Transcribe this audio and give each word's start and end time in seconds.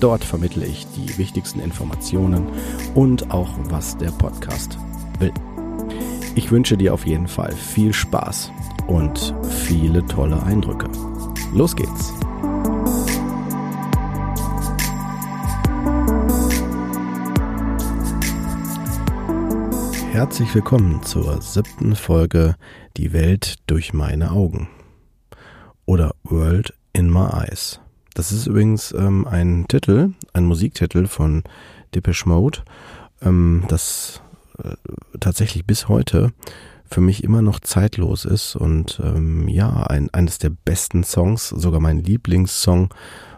Dort 0.00 0.24
vermittle 0.24 0.66
ich 0.66 0.86
die 0.88 1.16
wichtigsten 1.18 1.60
Informationen 1.60 2.46
und 2.94 3.30
auch, 3.30 3.50
was 3.64 3.96
der 3.96 4.10
Podcast 4.10 4.78
will. 5.18 5.32
Ich 6.34 6.50
wünsche 6.50 6.76
dir 6.76 6.92
auf 6.92 7.06
jeden 7.06 7.28
Fall 7.28 7.52
viel 7.52 7.94
Spaß 7.94 8.52
und 8.88 9.34
viele 9.48 10.04
tolle 10.04 10.42
Eindrücke. 10.42 10.86
Los 11.54 11.74
geht's! 11.74 12.12
Herzlich 20.12 20.54
willkommen 20.54 21.02
zur 21.02 21.42
siebten 21.42 21.94
Folge 21.94 22.56
Die 22.96 23.12
Welt 23.12 23.56
durch 23.66 23.92
meine 23.92 24.30
Augen 24.32 24.68
oder 25.84 26.14
World 26.24 26.74
in 26.92 27.10
My 27.10 27.28
Eyes. 27.32 27.80
Das 28.16 28.32
ist 28.32 28.46
übrigens 28.46 28.92
ähm, 28.92 29.26
ein 29.26 29.66
Titel, 29.68 30.14
ein 30.32 30.46
Musiktitel 30.46 31.06
von 31.06 31.44
Depeche 31.94 32.26
Mode, 32.26 32.60
ähm, 33.20 33.64
das 33.68 34.22
äh, 34.58 34.70
tatsächlich 35.20 35.66
bis 35.66 35.88
heute 35.88 36.32
für 36.86 37.02
mich 37.02 37.22
immer 37.22 37.42
noch 37.42 37.60
zeitlos 37.60 38.24
ist 38.24 38.56
und 38.56 39.02
ähm, 39.04 39.48
ja, 39.48 39.82
ein, 39.82 40.08
eines 40.14 40.38
der 40.38 40.48
besten 40.48 41.04
Songs, 41.04 41.50
sogar 41.50 41.78
mein 41.78 41.98
Lieblingssong 41.98 42.88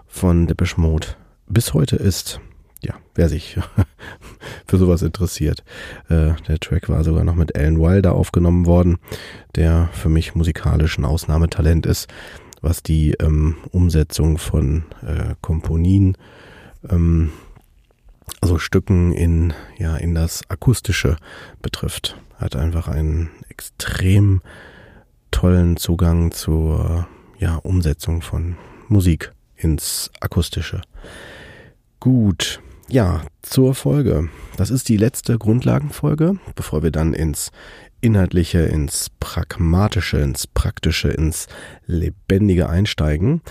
von 0.06 0.46
Depeche 0.46 0.80
Mode 0.80 1.08
bis 1.48 1.74
heute 1.74 1.96
ist. 1.96 2.38
Ja, 2.80 2.94
wer 3.16 3.28
sich 3.28 3.58
für 4.68 4.78
sowas 4.78 5.02
interessiert. 5.02 5.64
Äh, 6.08 6.34
der 6.46 6.60
Track 6.60 6.88
war 6.88 7.02
sogar 7.02 7.24
noch 7.24 7.34
mit 7.34 7.56
Alan 7.56 7.80
Wilder 7.80 8.14
aufgenommen 8.14 8.64
worden, 8.64 8.98
der 9.56 9.88
für 9.92 10.08
mich 10.08 10.36
musikalisch 10.36 10.98
ein 10.98 11.04
Ausnahmetalent 11.04 11.84
ist, 11.84 12.06
was 12.60 12.82
die 12.82 13.12
ähm, 13.14 13.56
Umsetzung 13.70 14.38
von 14.38 14.84
äh, 15.06 15.34
Komponien, 15.40 16.16
ähm, 16.88 17.30
also 18.40 18.58
Stücken 18.58 19.12
in, 19.12 19.52
ja, 19.78 19.96
in 19.96 20.14
das 20.14 20.42
Akustische 20.48 21.16
betrifft. 21.62 22.20
Hat 22.36 22.56
einfach 22.56 22.88
einen 22.88 23.30
extrem 23.48 24.42
tollen 25.30 25.76
Zugang 25.76 26.30
zur 26.30 27.08
ja, 27.38 27.56
Umsetzung 27.56 28.22
von 28.22 28.56
Musik 28.88 29.32
ins 29.56 30.10
Akustische. 30.20 30.82
Gut, 32.00 32.60
ja, 32.88 33.22
zur 33.42 33.74
Folge. 33.74 34.28
Das 34.56 34.70
ist 34.70 34.88
die 34.88 34.96
letzte 34.96 35.36
Grundlagenfolge, 35.36 36.36
bevor 36.54 36.82
wir 36.82 36.90
dann 36.90 37.12
ins 37.12 37.50
Inhaltliche, 38.00 38.60
ins 38.60 39.10
Pragmatische, 39.20 40.18
ins 40.18 40.46
Praktische, 40.46 41.08
ins 41.08 41.46
Lebendige 41.86 42.68
einsteigen. 42.68 43.42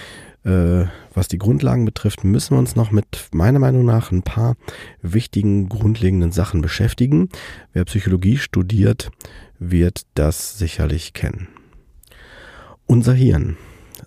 Äh, 0.43 0.85
was 1.13 1.27
die 1.27 1.37
Grundlagen 1.37 1.85
betrifft, 1.85 2.23
müssen 2.23 2.55
wir 2.55 2.59
uns 2.59 2.75
noch 2.75 2.91
mit 2.91 3.29
meiner 3.31 3.59
Meinung 3.59 3.85
nach 3.85 4.11
ein 4.11 4.23
paar 4.23 4.55
wichtigen, 5.01 5.69
grundlegenden 5.69 6.31
Sachen 6.31 6.61
beschäftigen. 6.61 7.29
Wer 7.73 7.85
Psychologie 7.85 8.37
studiert, 8.37 9.09
wird 9.59 10.03
das 10.13 10.57
sicherlich 10.57 11.13
kennen. 11.13 11.47
Unser 12.85 13.13
Hirn 13.13 13.57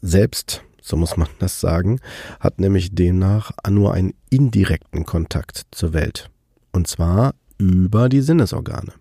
selbst 0.00 0.64
so 0.90 0.96
muss 0.96 1.16
man 1.16 1.28
das 1.38 1.60
sagen, 1.60 2.00
hat 2.40 2.58
nämlich 2.58 2.94
demnach 2.94 3.52
nur 3.68 3.94
einen 3.94 4.14
indirekten 4.28 5.04
Kontakt 5.04 5.66
zur 5.70 5.92
Welt. 5.92 6.30
Und 6.72 6.88
zwar 6.88 7.34
über 7.58 8.08
die 8.08 8.22
Sinnesorgane. 8.22 8.92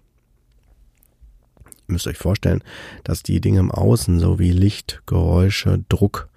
Müsst 1.90 2.08
euch 2.08 2.18
vorstellen, 2.18 2.64
dass 3.04 3.24
die 3.24 3.42
Dinge 3.42 3.60
im 3.60 3.72
Außen, 3.72 4.20
so 4.20 4.40
wie 4.40 4.52
Licht, 4.52 5.02
Geräusche, 5.06 5.84
Druck, 5.90 6.30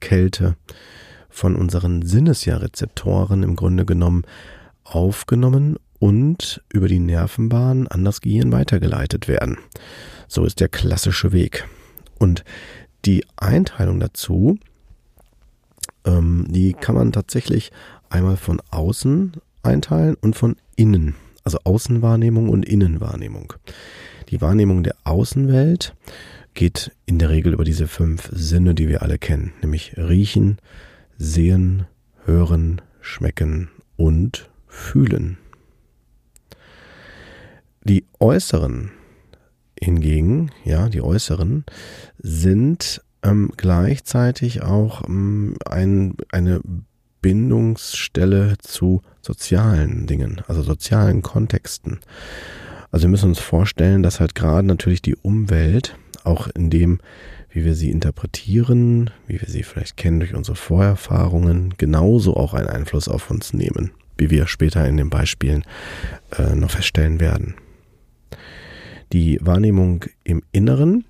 Kälte, 0.00 0.56
von 1.28 1.56
unseren 1.56 2.02
Sinnesja-Rezeptoren 2.02 3.42
im 3.42 3.54
Grunde 3.54 3.84
genommen 3.84 4.24
aufgenommen 4.84 5.76
und 5.98 6.62
über 6.72 6.88
die 6.88 6.98
Nervenbahn 6.98 7.86
an 7.86 8.04
das 8.04 8.20
Gehirn 8.20 8.50
weitergeleitet 8.50 9.28
werden. 9.28 9.58
So 10.26 10.44
ist 10.44 10.60
der 10.60 10.68
klassische 10.68 11.32
Weg. 11.32 11.66
Und 12.18 12.44
die 13.04 13.24
Einteilung 13.36 14.00
dazu 14.00 14.58
ähm, 16.08 16.46
die 16.48 16.72
kann 16.72 16.94
man 16.94 17.12
tatsächlich 17.12 17.70
einmal 18.08 18.36
von 18.36 18.60
außen 18.70 19.32
einteilen 19.62 20.16
und 20.20 20.36
von 20.36 20.56
innen. 20.76 21.14
Also 21.48 21.60
Außenwahrnehmung 21.64 22.50
und 22.50 22.66
Innenwahrnehmung. 22.66 23.54
Die 24.28 24.42
Wahrnehmung 24.42 24.82
der 24.82 24.94
Außenwelt 25.04 25.96
geht 26.52 26.92
in 27.06 27.18
der 27.18 27.30
Regel 27.30 27.54
über 27.54 27.64
diese 27.64 27.88
fünf 27.88 28.28
Sinne, 28.30 28.74
die 28.74 28.86
wir 28.86 29.00
alle 29.00 29.16
kennen, 29.16 29.54
nämlich 29.62 29.96
riechen, 29.96 30.58
sehen, 31.16 31.86
hören, 32.26 32.82
schmecken 33.00 33.70
und 33.96 34.50
fühlen. 34.66 35.38
Die 37.82 38.04
äußeren 38.20 38.90
hingegen, 39.80 40.50
ja, 40.66 40.90
die 40.90 41.00
äußeren 41.00 41.64
sind 42.18 43.02
ähm, 43.22 43.52
gleichzeitig 43.56 44.60
auch 44.60 45.08
ähm, 45.08 45.56
ein, 45.64 46.14
eine 46.30 46.60
Bindungsstelle 47.20 48.56
zu 48.58 49.02
sozialen 49.20 50.06
Dingen, 50.06 50.42
also 50.46 50.62
sozialen 50.62 51.22
Kontexten. 51.22 52.00
Also 52.90 53.04
wir 53.04 53.10
müssen 53.10 53.30
uns 53.30 53.38
vorstellen, 53.38 54.02
dass 54.02 54.20
halt 54.20 54.34
gerade 54.34 54.66
natürlich 54.66 55.02
die 55.02 55.16
Umwelt, 55.16 55.96
auch 56.24 56.48
in 56.48 56.70
dem, 56.70 57.00
wie 57.50 57.64
wir 57.64 57.74
sie 57.74 57.90
interpretieren, 57.90 59.10
wie 59.26 59.40
wir 59.40 59.48
sie 59.48 59.62
vielleicht 59.62 59.96
kennen 59.96 60.20
durch 60.20 60.34
unsere 60.34 60.56
Vorerfahrungen, 60.56 61.74
genauso 61.76 62.36
auch 62.36 62.54
einen 62.54 62.68
Einfluss 62.68 63.08
auf 63.08 63.30
uns 63.30 63.52
nehmen, 63.52 63.92
wie 64.16 64.30
wir 64.30 64.46
später 64.46 64.86
in 64.86 64.96
den 64.96 65.10
Beispielen 65.10 65.64
äh, 66.36 66.54
noch 66.54 66.70
feststellen 66.70 67.20
werden. 67.20 67.54
Die 69.12 69.38
Wahrnehmung 69.40 70.04
im 70.24 70.42
Inneren 70.52 71.04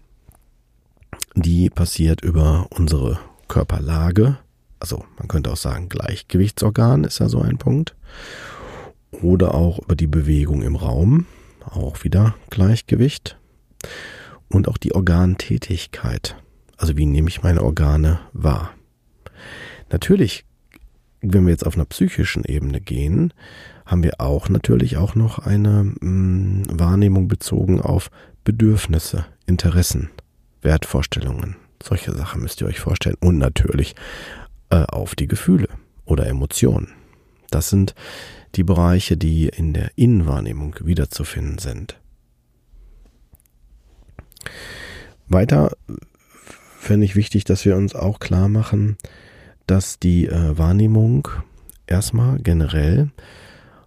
die 1.35 1.71
passiert 1.71 2.21
über 2.23 2.67
unsere 2.71 3.19
Körperlage. 3.47 4.39
Also 4.81 5.05
man 5.19 5.29
könnte 5.29 5.51
auch 5.51 5.57
sagen, 5.57 5.89
Gleichgewichtsorgan 5.89 7.05
ist 7.05 7.19
ja 7.19 7.29
so 7.29 7.41
ein 7.41 7.59
Punkt. 7.59 7.95
Oder 9.11 9.55
auch 9.55 9.79
über 9.81 9.97
die 9.97 10.07
Bewegung 10.07 10.63
im 10.63 10.77
Raum. 10.77 11.27
Auch 11.65 12.05
wieder 12.05 12.35
Gleichgewicht. 12.51 13.39
Und 14.49 14.69
auch 14.69 14.79
die 14.79 14.95
Organtätigkeit. 14.95 16.37
Also 16.77 16.97
wie 16.97 17.07
nehme 17.07 17.29
ich 17.29 17.43
meine 17.43 17.63
Organe 17.63 18.21
wahr? 18.33 18.71
Natürlich, 19.91 20.45
wenn 21.21 21.45
wir 21.45 21.53
jetzt 21.53 21.67
auf 21.67 21.75
einer 21.75 21.85
psychischen 21.87 22.45
Ebene 22.45 22.81
gehen, 22.81 23.33
haben 23.85 24.03
wir 24.03 24.21
auch 24.21 24.49
natürlich 24.49 24.97
auch 24.97 25.15
noch 25.15 25.39
eine 25.39 25.95
mh, 26.01 26.01
mm, 26.01 26.63
Wahrnehmung 26.79 27.27
bezogen 27.29 27.81
auf 27.81 28.11
Bedürfnisse, 28.45 29.27
Interessen. 29.47 30.11
Wertvorstellungen. 30.63 31.57
Solche 31.83 32.13
Sachen 32.13 32.43
müsst 32.43 32.61
ihr 32.61 32.67
euch 32.67 32.81
vorstellen. 32.81 33.17
Und 33.21 33.39
natürlich 33.39 33.95
äh, 34.71 34.85
auf 34.85 35.15
die 35.15 35.27
Gefühle 35.27 35.69
oder 36.05 36.27
Emotionen. 36.27 36.93
Das 37.51 37.71
sind 37.71 37.95
die 38.55 38.65
Bereiche, 38.65 39.17
die 39.17 39.49
in 39.49 39.73
der 39.73 39.91
Innenwahrnehmung 39.97 40.77
wiederzufinden 40.81 41.59
sind. 41.59 42.01
Weiter 45.29 45.73
fände 46.79 47.05
ich 47.05 47.17
wichtig, 47.17 47.45
dass 47.45 47.65
wir 47.65 47.77
uns 47.77 47.95
auch 47.95 48.19
klar 48.19 48.49
machen, 48.49 48.97
dass 49.67 49.99
die 49.99 50.27
äh, 50.27 50.57
Wahrnehmung 50.57 51.29
erstmal 51.87 52.39
generell 52.39 53.11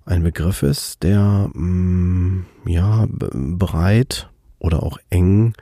ein 0.06 0.24
Begriff 0.24 0.64
ist, 0.64 1.04
der 1.04 1.50
mh, 1.54 1.62
mm, 1.62 2.46
ja 2.68 3.08
breit 3.10 4.30
oder 4.60 4.84
auch 4.84 5.00
eng 5.10 5.54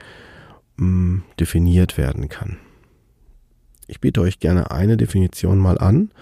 mh, 0.76 1.22
definiert 1.38 1.96
werden 1.96 2.28
kann. 2.28 2.58
Ich 3.90 4.00
biete 4.00 4.20
euch 4.20 4.38
gerne 4.38 4.70
eine 4.70 4.96
Definition 4.96 5.58
mal 5.58 5.76
an, 5.76 6.12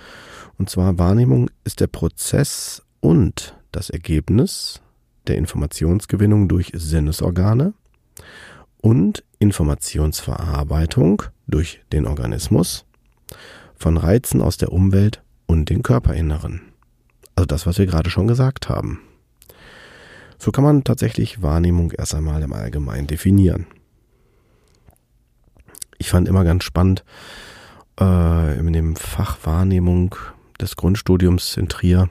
und 0.56 0.70
zwar 0.70 0.99
Wahrnehmung 0.99 1.50
ist 1.65 1.81
der 1.81 1.87
Prozess 1.87 2.82
und 3.00 3.55
das 3.73 3.91
Ergebnis 3.91 4.81
der 5.26 5.37
Informationsgewinnung 5.37 6.49
durch 6.49 6.73
Sinnesorgane 6.75 7.75
und 8.79 9.23
Informationsverarbeitung 9.38 11.25
durch 11.47 11.82
den 11.93 12.06
Organismus 12.06 12.87
von 13.76 13.99
Reizen 13.99 14.41
aus 14.41 14.56
der 14.56 14.73
Umwelt 14.73 15.23
und 15.47 15.69
den 15.69 15.82
Körperinneren. 15.82 16.62
Also 17.37 17.44
das, 17.44 17.67
was 17.67 17.76
wir 17.76 17.85
gerade 17.85 18.09
schon 18.09 18.26
gesagt 18.26 18.71
haben. 18.71 19.00
So 20.38 20.53
kann 20.53 20.64
man 20.64 20.85
tatsächlich 20.85 21.43
Wahrnehmung 21.43 21.93
erst 21.93 22.14
einmal 22.14 22.43
im 22.43 22.55
Allgemeinen 22.55 23.06
definieren. 23.06 23.67
Ich 25.99 26.09
fand 26.09 26.29
immer 26.29 26.44
ganz 26.44 26.64
spannend, 26.64 27.05
äh, 28.00 28.59
in 28.59 28.73
dem 28.73 28.97
Fach 28.97 29.39
Wahrnehmung 29.45 30.15
des 30.61 30.77
Grundstudiums 30.77 31.56
in 31.56 31.69
Trier, 31.69 32.09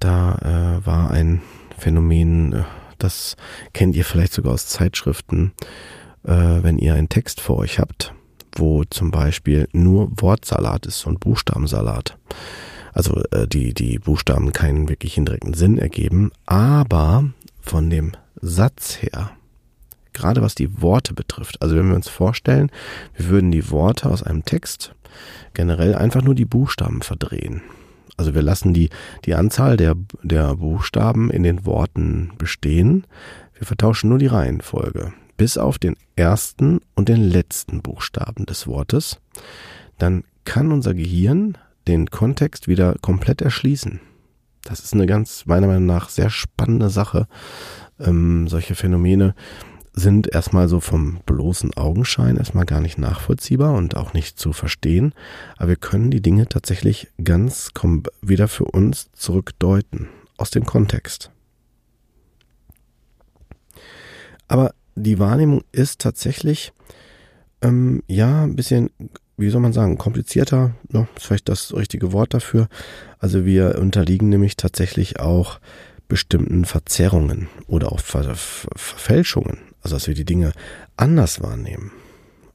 da 0.00 0.34
äh, 0.80 0.86
war 0.86 1.10
ein 1.10 1.42
Phänomen, 1.78 2.52
äh, 2.52 2.62
das 2.98 3.36
kennt 3.72 3.96
ihr 3.96 4.04
vielleicht 4.04 4.32
sogar 4.32 4.54
aus 4.54 4.66
Zeitschriften, 4.66 5.52
äh, 6.24 6.30
wenn 6.30 6.78
ihr 6.78 6.94
einen 6.94 7.08
Text 7.08 7.40
vor 7.40 7.58
euch 7.58 7.78
habt, 7.78 8.14
wo 8.54 8.84
zum 8.84 9.10
Beispiel 9.10 9.68
nur 9.72 10.10
Wortsalat 10.20 10.86
ist 10.86 11.06
und 11.06 11.20
Buchstabensalat. 11.20 12.16
Also 12.92 13.22
äh, 13.30 13.48
die, 13.48 13.74
die 13.74 13.98
Buchstaben 13.98 14.52
keinen 14.52 14.88
wirklichen 14.88 15.24
direkten 15.24 15.54
Sinn 15.54 15.78
ergeben, 15.78 16.30
aber 16.46 17.24
von 17.60 17.90
dem 17.90 18.12
Satz 18.40 18.98
her, 19.00 19.30
gerade 20.12 20.42
was 20.42 20.54
die 20.54 20.80
Worte 20.80 21.14
betrifft, 21.14 21.60
also 21.62 21.76
wenn 21.76 21.88
wir 21.88 21.96
uns 21.96 22.08
vorstellen, 22.08 22.70
wir 23.16 23.28
würden 23.28 23.50
die 23.50 23.70
Worte 23.70 24.08
aus 24.08 24.22
einem 24.22 24.44
Text 24.44 24.94
generell 25.54 25.94
einfach 25.94 26.22
nur 26.22 26.34
die 26.34 26.44
Buchstaben 26.44 27.02
verdrehen. 27.02 27.62
Also 28.16 28.34
wir 28.34 28.42
lassen 28.42 28.74
die, 28.74 28.90
die 29.24 29.34
Anzahl 29.34 29.76
der, 29.76 29.94
der 30.22 30.56
Buchstaben 30.56 31.30
in 31.30 31.42
den 31.42 31.64
Worten 31.64 32.32
bestehen. 32.38 33.06
Wir 33.54 33.66
vertauschen 33.66 34.10
nur 34.10 34.18
die 34.18 34.26
Reihenfolge 34.26 35.12
bis 35.36 35.58
auf 35.58 35.78
den 35.78 35.96
ersten 36.14 36.80
und 36.94 37.08
den 37.08 37.20
letzten 37.20 37.82
Buchstaben 37.82 38.46
des 38.46 38.66
Wortes. 38.66 39.18
Dann 39.98 40.24
kann 40.44 40.72
unser 40.72 40.94
Gehirn 40.94 41.58
den 41.88 42.10
Kontext 42.10 42.68
wieder 42.68 42.94
komplett 43.00 43.42
erschließen. 43.42 44.00
Das 44.62 44.80
ist 44.80 44.94
eine 44.94 45.06
ganz, 45.06 45.46
meiner 45.46 45.66
Meinung 45.66 45.86
nach, 45.86 46.08
sehr 46.08 46.30
spannende 46.30 46.90
Sache. 46.90 47.26
Ähm, 47.98 48.46
solche 48.46 48.74
Phänomene 48.74 49.34
sind 49.92 50.32
erstmal 50.32 50.68
so 50.68 50.80
vom 50.80 51.20
bloßen 51.26 51.74
Augenschein 51.74 52.36
erstmal 52.36 52.64
gar 52.64 52.80
nicht 52.80 52.98
nachvollziehbar 52.98 53.74
und 53.74 53.96
auch 53.96 54.14
nicht 54.14 54.38
zu 54.38 54.52
verstehen. 54.52 55.14
Aber 55.56 55.70
wir 55.70 55.76
können 55.76 56.10
die 56.10 56.22
Dinge 56.22 56.48
tatsächlich 56.48 57.08
ganz 57.22 57.70
wieder 58.22 58.48
für 58.48 58.64
uns 58.64 59.10
zurückdeuten 59.12 60.08
aus 60.38 60.50
dem 60.50 60.64
Kontext. 60.64 61.30
Aber 64.48 64.74
die 64.94 65.18
Wahrnehmung 65.18 65.62
ist 65.72 66.00
tatsächlich 66.00 66.72
ähm, 67.60 68.02
ja 68.06 68.44
ein 68.44 68.56
bisschen 68.56 68.90
wie 69.36 69.50
soll 69.50 69.60
man 69.60 69.72
sagen, 69.72 69.98
komplizierter, 69.98 70.74
ne, 70.88 71.08
ist 71.16 71.26
vielleicht 71.26 71.48
das 71.48 71.74
richtige 71.74 72.12
Wort 72.12 72.34
dafür. 72.34 72.68
Also 73.18 73.44
wir 73.44 73.78
unterliegen 73.78 74.28
nämlich 74.28 74.56
tatsächlich 74.56 75.20
auch 75.20 75.58
bestimmten 76.12 76.66
Verzerrungen 76.66 77.48
oder 77.66 77.90
auch 77.90 78.00
Ver 78.00 78.34
Ver 78.34 78.68
Verfälschungen, 78.76 79.60
also 79.80 79.96
dass 79.96 80.08
wir 80.08 80.14
die 80.14 80.26
Dinge 80.26 80.52
anders 80.94 81.40
wahrnehmen. 81.40 81.90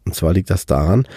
Und 0.06 0.14
zwar 0.14 0.32
liegt 0.32 0.52
das 0.52 0.68
daran, 0.68 1.08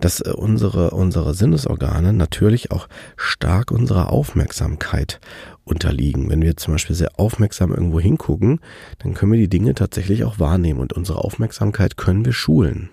dass 0.00 0.22
äh, 0.22 0.30
unsere, 0.30 0.92
unsere 0.92 1.34
Sinnesorgane 1.34 2.14
natürlich 2.14 2.70
auch 2.70 2.88
stark 3.18 3.70
unserer 3.70 4.10
Aufmerksamkeit 4.10 5.20
unterliegen. 5.64 6.30
Wenn 6.30 6.40
wir 6.40 6.56
zum 6.56 6.72
Beispiel 6.72 6.96
sehr 6.96 7.20
aufmerksam 7.20 7.70
irgendwo 7.70 8.00
hingucken, 8.00 8.60
dann 9.00 9.12
können 9.12 9.32
wir 9.32 9.38
die 9.38 9.50
Dinge 9.50 9.74
tatsächlich 9.74 10.24
auch 10.24 10.38
wahrnehmen 10.38 10.80
und 10.80 10.94
unsere 10.94 11.18
Aufmerksamkeit 11.18 11.98
können 11.98 12.24
wir 12.24 12.32
schulen. 12.32 12.88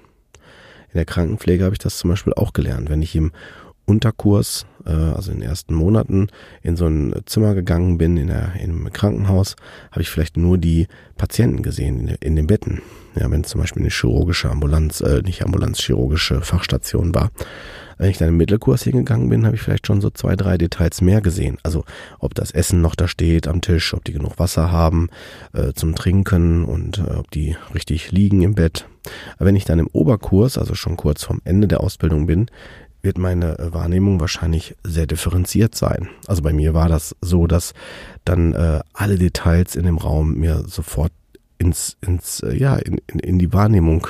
In 0.90 0.96
der 0.96 1.06
Krankenpflege 1.06 1.64
habe 1.64 1.76
ich 1.76 1.80
das 1.80 1.98
zum 1.98 2.10
Beispiel 2.10 2.34
auch 2.34 2.52
gelernt. 2.52 2.90
Wenn 2.90 3.02
ich 3.02 3.16
im 3.16 3.32
Unterkurs, 3.86 4.66
äh, 4.88 4.92
also 4.92 5.32
in 5.32 5.40
den 5.40 5.50
ersten 5.50 5.76
Monaten, 5.76 6.28
in 6.64 6.76
so 6.76 6.88
ein 6.88 7.14
Zimmer 7.26 7.54
gegangen 7.54 7.98
bin, 7.98 8.18
in, 8.18 8.32
einem 8.32 8.92
Krankenhaus, 8.92 9.56
habe 9.92 10.02
ich 10.02 10.10
vielleicht 10.10 10.38
nur 10.38 10.58
die 10.58 10.88
Patienten 11.18 11.62
gesehen 11.62 12.08
in, 12.08 12.16
in 12.20 12.36
den 12.36 12.48
Betten. 12.48 12.82
Ja, 13.16 13.30
wenn 13.32 13.42
es 13.42 13.50
zum 13.50 13.62
Beispiel 13.62 13.82
eine 13.82 13.92
chirurgische 13.92 14.50
Ambulanz, 14.50 15.02
äh, 15.02 15.22
nicht 15.24 15.44
Ambulanz, 15.44 15.80
chirurgische 15.80 16.42
Fachstation 16.42 17.14
war. 17.14 17.32
Wenn 17.98 18.12
ich 18.12 18.20
dann 18.20 18.30
im 18.30 18.38
Mittelkurs 18.38 18.84
hingegangen 18.84 19.30
bin, 19.30 19.46
habe 19.46 19.56
ich 19.56 19.62
vielleicht 19.62 19.88
schon 19.88 20.02
so 20.02 20.12
zwei, 20.12 20.36
drei 20.36 20.58
Details 20.58 21.02
mehr 21.02 21.20
gesehen. 21.20 21.58
Also 21.64 21.84
ob 22.20 22.36
das 22.36 22.52
Essen 22.52 22.82
noch 22.82 22.94
da 22.94 23.08
steht 23.08 23.48
am 23.48 23.62
Tisch, 23.62 23.94
ob 23.96 24.04
die 24.06 24.14
genug 24.14 24.38
Wasser 24.38 24.72
haben 24.72 25.10
äh, 25.54 25.74
zum 25.74 25.96
Trinken 25.96 26.64
und 26.64 27.00
äh, 27.00 27.16
ob 27.16 27.32
die 27.32 27.56
richtig 27.74 28.12
liegen 28.12 28.44
im 28.44 28.54
Bett. 28.54 28.86
Aber 29.38 29.48
wenn 29.48 29.56
ich 29.56 29.66
dann 29.66 29.80
im 29.80 29.88
Oberkurs, 29.88 30.58
also 30.58 30.76
schon 30.76 30.98
kurz 30.98 31.24
vorm 31.24 31.42
Ende 31.44 31.68
der 31.68 31.82
Ausbildung 31.82 32.28
bin, 32.28 32.48
wird 33.08 33.18
meine 33.18 33.58
äh, 33.58 33.74
Wahrnehmung 33.74 34.20
wahrscheinlich 34.20 34.76
sehr 34.84 35.08
differenziert 35.08 35.74
sein. 35.74 36.10
Also 36.28 36.44
bei 36.44 36.54
mir 36.54 36.76
war 36.76 36.90
das 36.90 37.16
so, 37.22 37.48
dass 37.48 37.74
dann 38.26 38.54
äh, 38.54 38.82
alle 38.94 39.18
Details 39.18 39.76
in 39.76 39.86
dem 39.86 39.98
Raum 39.98 40.36
mir 40.36 40.64
sofort 40.68 41.12
ins, 41.58 41.98
ins 42.06 42.42
äh, 42.42 42.56
ja, 42.56 42.76
in, 42.76 43.00
in, 43.08 43.20
in 43.20 43.40
die 43.40 43.52
Wahrnehmung 43.52 44.06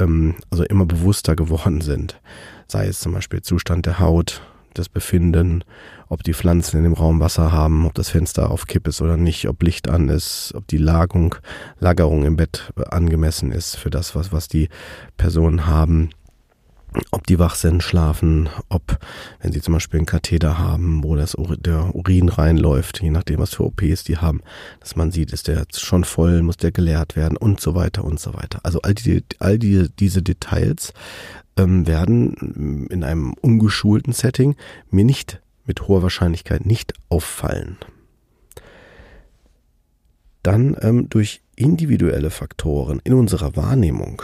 ähm, 0.00 0.34
also 0.50 0.64
immer 0.64 0.86
bewusster 0.86 1.36
geworden 1.36 1.80
sind 1.80 2.20
sei 2.68 2.86
es 2.86 3.00
zum 3.00 3.12
Beispiel 3.12 3.42
Zustand 3.42 3.86
der 3.86 3.98
Haut, 3.98 4.42
das 4.74 4.88
Befinden, 4.88 5.62
ob 6.08 6.24
die 6.24 6.34
Pflanzen 6.34 6.78
in 6.78 6.84
dem 6.84 6.92
Raum 6.92 7.20
Wasser 7.20 7.52
haben, 7.52 7.86
ob 7.86 7.94
das 7.94 8.10
Fenster 8.10 8.50
auf 8.50 8.66
Kipp 8.66 8.88
ist 8.88 9.00
oder 9.00 9.16
nicht, 9.16 9.48
ob 9.48 9.62
Licht 9.62 9.88
an 9.88 10.08
ist, 10.08 10.52
ob 10.56 10.66
die 10.66 10.78
Lagerung, 10.78 11.36
Lagerung 11.78 12.24
im 12.24 12.36
Bett 12.36 12.72
angemessen 12.90 13.52
ist 13.52 13.76
für 13.76 13.90
das, 13.90 14.16
was, 14.16 14.32
was 14.32 14.48
die 14.48 14.68
Personen 15.16 15.66
haben 15.66 16.10
ob 17.10 17.26
die 17.26 17.38
wach 17.38 17.54
sind, 17.54 17.82
schlafen, 17.82 18.48
ob, 18.68 18.98
wenn 19.40 19.52
sie 19.52 19.60
zum 19.60 19.74
Beispiel 19.74 19.98
einen 19.98 20.06
Katheter 20.06 20.58
haben, 20.58 21.02
wo 21.02 21.16
das, 21.16 21.36
der 21.58 21.94
Urin 21.94 22.28
reinläuft, 22.28 23.02
je 23.02 23.10
nachdem, 23.10 23.40
was 23.40 23.54
für 23.54 23.64
OPs 23.64 24.04
die 24.04 24.18
haben, 24.18 24.40
dass 24.80 24.96
man 24.96 25.10
sieht, 25.10 25.32
ist 25.32 25.48
der 25.48 25.64
schon 25.74 26.04
voll, 26.04 26.42
muss 26.42 26.56
der 26.56 26.72
geleert 26.72 27.16
werden 27.16 27.36
und 27.36 27.60
so 27.60 27.74
weiter 27.74 28.04
und 28.04 28.20
so 28.20 28.34
weiter. 28.34 28.60
Also 28.62 28.80
all, 28.82 28.94
die, 28.94 29.24
all 29.38 29.58
die, 29.58 29.88
diese 29.98 30.22
Details 30.22 30.92
ähm, 31.56 31.86
werden 31.86 32.86
in 32.90 33.04
einem 33.04 33.34
ungeschulten 33.40 34.12
Setting 34.12 34.56
mir 34.90 35.04
nicht 35.04 35.40
mit 35.66 35.88
hoher 35.88 36.02
Wahrscheinlichkeit 36.02 36.66
nicht 36.66 36.92
auffallen. 37.08 37.78
Dann 40.42 40.76
ähm, 40.82 41.08
durch 41.08 41.40
individuelle 41.56 42.30
Faktoren 42.30 43.00
in 43.04 43.14
unserer 43.14 43.56
Wahrnehmung 43.56 44.22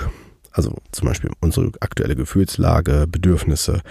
also 0.53 0.77
zum 0.93 1.09
Beispiel 1.09 1.31
unsere 1.41 1.73
aktuelle 1.81 2.17
Gefühlslage, 2.17 3.07
Bedürfnisse, 3.09 3.83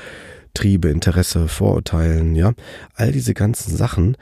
Triebe, 0.53 0.89
Interesse, 0.89 1.48
Vorurteilen, 1.48 2.36
ja. 2.36 2.53
All 2.95 3.12
diese 3.12 3.34
ganzen 3.34 3.75
Sachen 3.75 4.17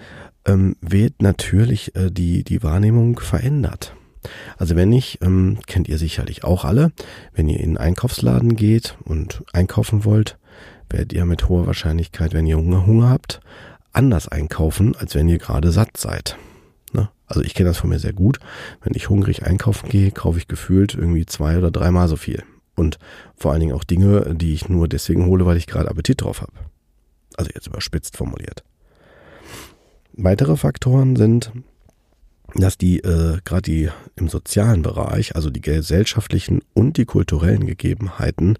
ähm, 0.45 0.75
wird 0.81 1.21
natürlich 1.21 1.95
äh, 1.95 2.11
die, 2.11 2.43
die 2.43 2.63
Wahrnehmung 2.63 3.19
verändert. 3.19 3.95
Also 4.57 4.75
wenn 4.75 4.91
ich, 4.91 5.19
ähm, 5.21 5.59
kennt 5.67 5.87
ihr 5.87 5.97
sicherlich 5.97 6.43
auch 6.43 6.65
alle, 6.65 6.91
wenn 7.33 7.47
ihr 7.47 7.59
in 7.59 7.77
einen 7.77 7.77
Einkaufsladen 7.77 8.55
geht 8.55 8.97
und 9.03 9.43
einkaufen 9.53 10.05
wollt, 10.05 10.37
werdet 10.89 11.13
ihr 11.13 11.25
mit 11.25 11.49
hoher 11.49 11.67
Wahrscheinlichkeit, 11.67 12.33
wenn 12.33 12.45
ihr 12.45 12.57
Hunger, 12.57 12.85
Hunger 12.85 13.09
habt, 13.09 13.39
anders 13.93 14.27
einkaufen, 14.27 14.95
als 14.95 15.15
wenn 15.15 15.29
ihr 15.29 15.37
gerade 15.37 15.71
satt 15.71 15.97
seid. 15.97 16.37
Also 17.27 17.41
ich 17.41 17.53
kenne 17.53 17.69
das 17.69 17.77
von 17.77 17.89
mir 17.89 17.99
sehr 17.99 18.13
gut. 18.13 18.39
Wenn 18.81 18.95
ich 18.95 19.09
hungrig 19.09 19.45
einkaufen 19.45 19.89
gehe, 19.89 20.11
kaufe 20.11 20.39
ich 20.39 20.47
gefühlt 20.47 20.95
irgendwie 20.95 21.25
zwei 21.25 21.57
oder 21.57 21.71
dreimal 21.71 22.07
so 22.07 22.15
viel. 22.15 22.43
Und 22.75 22.97
vor 23.35 23.51
allen 23.51 23.59
Dingen 23.59 23.75
auch 23.75 23.83
Dinge, 23.83 24.33
die 24.35 24.53
ich 24.53 24.69
nur 24.69 24.87
deswegen 24.87 25.25
hole, 25.25 25.45
weil 25.45 25.57
ich 25.57 25.67
gerade 25.67 25.89
Appetit 25.89 26.21
drauf 26.21 26.41
habe. 26.41 26.53
Also 27.35 27.51
jetzt 27.53 27.67
überspitzt 27.67 28.15
formuliert. 28.15 28.63
Weitere 30.13 30.55
Faktoren 30.55 31.15
sind, 31.15 31.51
dass 32.55 32.77
die 32.77 32.99
äh, 32.99 33.39
gerade 33.43 33.61
die 33.61 33.89
im 34.15 34.29
sozialen 34.29 34.81
Bereich, 34.81 35.35
also 35.35 35.49
die 35.49 35.61
gesellschaftlichen 35.61 36.61
und 36.73 36.97
die 36.97 37.05
kulturellen 37.05 37.65
Gegebenheiten 37.65 38.57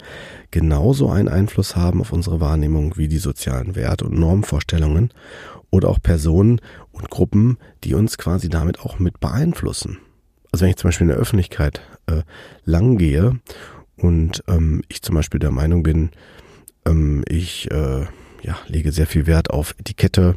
genauso 0.52 1.10
einen 1.10 1.30
Einfluss 1.30 1.76
haben 1.76 2.02
auf 2.02 2.12
unsere 2.12 2.40
Wahrnehmung 2.40 2.98
wie 2.98 3.08
die 3.08 3.18
sozialen 3.18 3.76
Werte 3.76 4.06
und 4.06 4.20
Normvorstellungen 4.20 5.12
oder 5.70 5.90
auch 5.90 6.02
Personen 6.02 6.62
und 6.92 7.10
Gruppen, 7.10 7.58
die 7.84 7.94
uns 7.94 8.18
quasi 8.18 8.50
damit 8.50 8.80
auch 8.80 9.00
mit 9.00 9.20
beeinflussen. 9.20 9.98
Also 10.52 10.64
wenn 10.64 10.72
ich 10.72 10.78
zum 10.78 10.90
Beispiel 10.90 11.06
in 11.06 11.10
der 11.10 11.18
Öffentlichkeit 11.18 11.82
äh, 12.08 12.24
lang 12.64 12.98
gehe 12.98 13.40
und 13.98 14.44
ähm, 14.48 14.82
ich 14.88 15.02
zum 15.02 15.16
Beispiel 15.16 15.40
der 15.40 15.52
Meinung 15.52 15.84
bin, 15.84 16.12
ähm, 16.86 17.24
ich 17.28 17.70
äh, 17.72 18.06
ja, 18.42 18.58
lege 18.68 18.92
sehr 18.92 19.08
viel 19.08 19.28
Wert 19.28 19.50
auf 19.50 19.76
Etikette, 19.80 20.36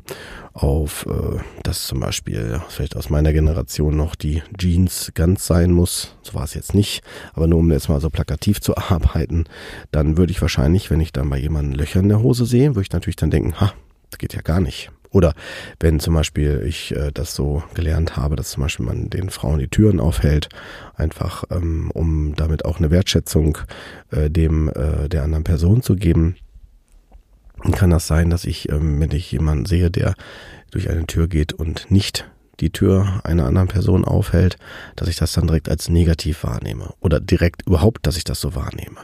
auf 0.52 1.06
äh, 1.06 1.38
dass 1.62 1.86
zum 1.86 2.00
Beispiel 2.00 2.60
vielleicht 2.68 2.96
aus 2.96 3.10
meiner 3.10 3.32
Generation 3.32 3.96
noch 3.96 4.14
die 4.14 4.42
Jeans 4.56 5.12
ganz 5.14 5.46
sein 5.46 5.72
muss. 5.72 6.16
So 6.22 6.34
war 6.34 6.44
es 6.44 6.54
jetzt 6.54 6.74
nicht, 6.74 7.02
aber 7.34 7.46
nur 7.46 7.60
um 7.60 7.70
jetzt 7.70 7.88
mal 7.88 8.00
so 8.00 8.10
plakativ 8.10 8.60
zu 8.60 8.76
arbeiten, 8.76 9.44
dann 9.90 10.16
würde 10.16 10.32
ich 10.32 10.42
wahrscheinlich, 10.42 10.90
wenn 10.90 11.00
ich 11.00 11.12
dann 11.12 11.30
bei 11.30 11.38
jemandem 11.38 11.78
Löcher 11.78 12.00
in 12.00 12.08
der 12.08 12.22
Hose 12.22 12.46
sehe, 12.46 12.70
würde 12.70 12.82
ich 12.82 12.92
natürlich 12.92 13.16
dann 13.16 13.30
denken, 13.30 13.60
ha, 13.60 13.72
das 14.10 14.18
geht 14.18 14.34
ja 14.34 14.42
gar 14.42 14.60
nicht. 14.60 14.90
Oder 15.12 15.34
wenn 15.80 15.98
zum 15.98 16.14
Beispiel 16.14 16.62
ich 16.66 16.94
äh, 16.94 17.10
das 17.12 17.34
so 17.34 17.62
gelernt 17.74 18.16
habe, 18.16 18.36
dass 18.36 18.50
zum 18.50 18.62
Beispiel 18.62 18.86
man 18.86 19.10
den 19.10 19.30
Frauen 19.30 19.58
die 19.58 19.68
Türen 19.68 19.98
aufhält, 19.98 20.48
einfach 20.94 21.44
ähm, 21.50 21.90
um 21.92 22.34
damit 22.36 22.64
auch 22.64 22.78
eine 22.78 22.90
Wertschätzung 22.90 23.58
äh, 24.10 24.30
dem 24.30 24.68
äh, 24.68 25.08
der 25.08 25.24
anderen 25.24 25.44
Person 25.44 25.82
zu 25.82 25.96
geben, 25.96 26.36
kann 27.72 27.90
das 27.90 28.06
sein, 28.06 28.30
dass 28.30 28.44
ich, 28.44 28.68
ähm, 28.70 29.00
wenn 29.00 29.10
ich 29.12 29.30
jemanden 29.32 29.66
sehe, 29.66 29.90
der 29.90 30.14
durch 30.70 30.88
eine 30.90 31.06
Tür 31.06 31.28
geht 31.28 31.52
und 31.52 31.90
nicht 31.90 32.30
die 32.60 32.70
Tür 32.70 33.20
einer 33.24 33.46
anderen 33.46 33.68
Person 33.68 34.04
aufhält, 34.04 34.56
dass 34.96 35.08
ich 35.08 35.16
das 35.16 35.32
dann 35.32 35.46
direkt 35.46 35.68
als 35.68 35.88
negativ 35.88 36.44
wahrnehme 36.44 36.92
oder 37.00 37.18
direkt 37.20 37.66
überhaupt, 37.66 38.06
dass 38.06 38.16
ich 38.16 38.24
das 38.24 38.40
so 38.40 38.54
wahrnehme, 38.54 38.98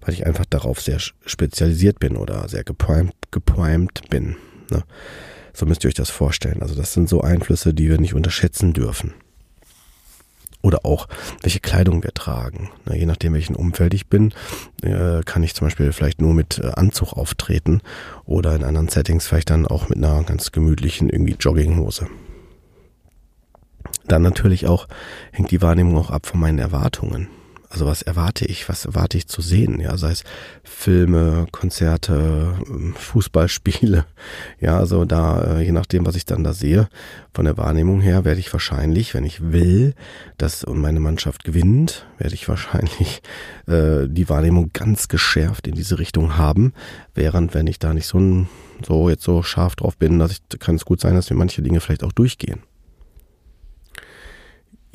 weil 0.00 0.14
ich 0.14 0.26
einfach 0.26 0.44
darauf 0.46 0.80
sehr 0.80 1.00
spezialisiert 1.26 1.98
bin 1.98 2.16
oder 2.16 2.48
sehr 2.48 2.64
geprimed, 2.64 3.14
geprimed 3.30 4.08
bin. 4.10 4.36
Ne? 4.70 4.84
So 5.52 5.66
müsst 5.66 5.84
ihr 5.84 5.88
euch 5.88 5.94
das 5.94 6.10
vorstellen. 6.10 6.62
Also 6.62 6.74
das 6.74 6.92
sind 6.92 7.08
so 7.08 7.20
Einflüsse, 7.20 7.74
die 7.74 7.88
wir 7.88 8.00
nicht 8.00 8.14
unterschätzen 8.14 8.72
dürfen. 8.72 9.14
Oder 10.64 10.86
auch, 10.86 11.08
welche 11.42 11.60
Kleidung 11.60 12.02
wir 12.02 12.14
tragen. 12.14 12.70
Na, 12.86 12.94
je 12.94 13.04
nachdem, 13.04 13.34
welchen 13.34 13.54
Umfeld 13.54 13.92
ich 13.92 14.06
bin, 14.06 14.32
äh, 14.82 15.20
kann 15.22 15.42
ich 15.42 15.54
zum 15.54 15.66
Beispiel 15.66 15.92
vielleicht 15.92 16.22
nur 16.22 16.32
mit 16.32 16.58
äh, 16.58 16.68
Anzug 16.68 17.12
auftreten 17.12 17.82
oder 18.24 18.56
in 18.56 18.64
anderen 18.64 18.88
Settings 18.88 19.26
vielleicht 19.26 19.50
dann 19.50 19.66
auch 19.66 19.90
mit 19.90 19.98
einer 19.98 20.22
ganz 20.22 20.52
gemütlichen 20.52 21.10
irgendwie 21.10 21.36
Jogginghose. 21.38 22.06
Dann 24.06 24.22
natürlich 24.22 24.66
auch 24.66 24.88
hängt 25.32 25.50
die 25.50 25.60
Wahrnehmung 25.60 25.98
auch 25.98 26.10
ab 26.10 26.24
von 26.24 26.40
meinen 26.40 26.58
Erwartungen. 26.58 27.28
Also 27.74 27.86
was 27.86 28.02
erwarte 28.02 28.44
ich, 28.44 28.68
was 28.68 28.84
erwarte 28.84 29.18
ich 29.18 29.26
zu 29.26 29.42
sehen? 29.42 29.80
Ja, 29.80 29.96
sei 29.96 30.12
es 30.12 30.22
Filme, 30.62 31.48
Konzerte, 31.50 32.54
ähm, 32.68 32.94
Fußballspiele. 32.94 34.06
Ja, 34.60 34.78
also 34.78 35.04
da, 35.04 35.58
äh, 35.58 35.62
je 35.64 35.72
nachdem, 35.72 36.06
was 36.06 36.14
ich 36.14 36.24
dann 36.24 36.44
da 36.44 36.54
sehe, 36.54 36.88
von 37.34 37.44
der 37.44 37.58
Wahrnehmung 37.58 38.00
her, 38.00 38.24
werde 38.24 38.40
ich 38.40 38.52
wahrscheinlich, 38.52 39.12
wenn 39.12 39.24
ich 39.24 39.52
will, 39.52 39.94
dass 40.38 40.64
meine 40.66 41.00
Mannschaft 41.00 41.44
gewinnt, 41.44 42.06
werde 42.16 42.34
ich 42.34 42.48
wahrscheinlich 42.48 43.22
äh, 43.66 44.06
die 44.08 44.28
Wahrnehmung 44.28 44.70
ganz 44.72 45.08
geschärft 45.08 45.66
in 45.66 45.74
diese 45.74 45.98
Richtung 45.98 46.38
haben. 46.38 46.72
Während 47.14 47.54
wenn 47.54 47.66
ich 47.66 47.80
da 47.80 47.92
nicht 47.92 48.06
so, 48.06 48.18
ein, 48.18 48.48
so 48.86 49.10
jetzt 49.10 49.24
so 49.24 49.42
scharf 49.42 49.74
drauf 49.74 49.96
bin, 49.96 50.20
dass 50.20 50.30
ich, 50.30 50.60
kann 50.60 50.76
es 50.76 50.84
gut 50.84 51.00
sein, 51.00 51.16
dass 51.16 51.28
mir 51.28 51.36
manche 51.36 51.60
Dinge 51.60 51.80
vielleicht 51.80 52.04
auch 52.04 52.12
durchgehen. 52.12 52.62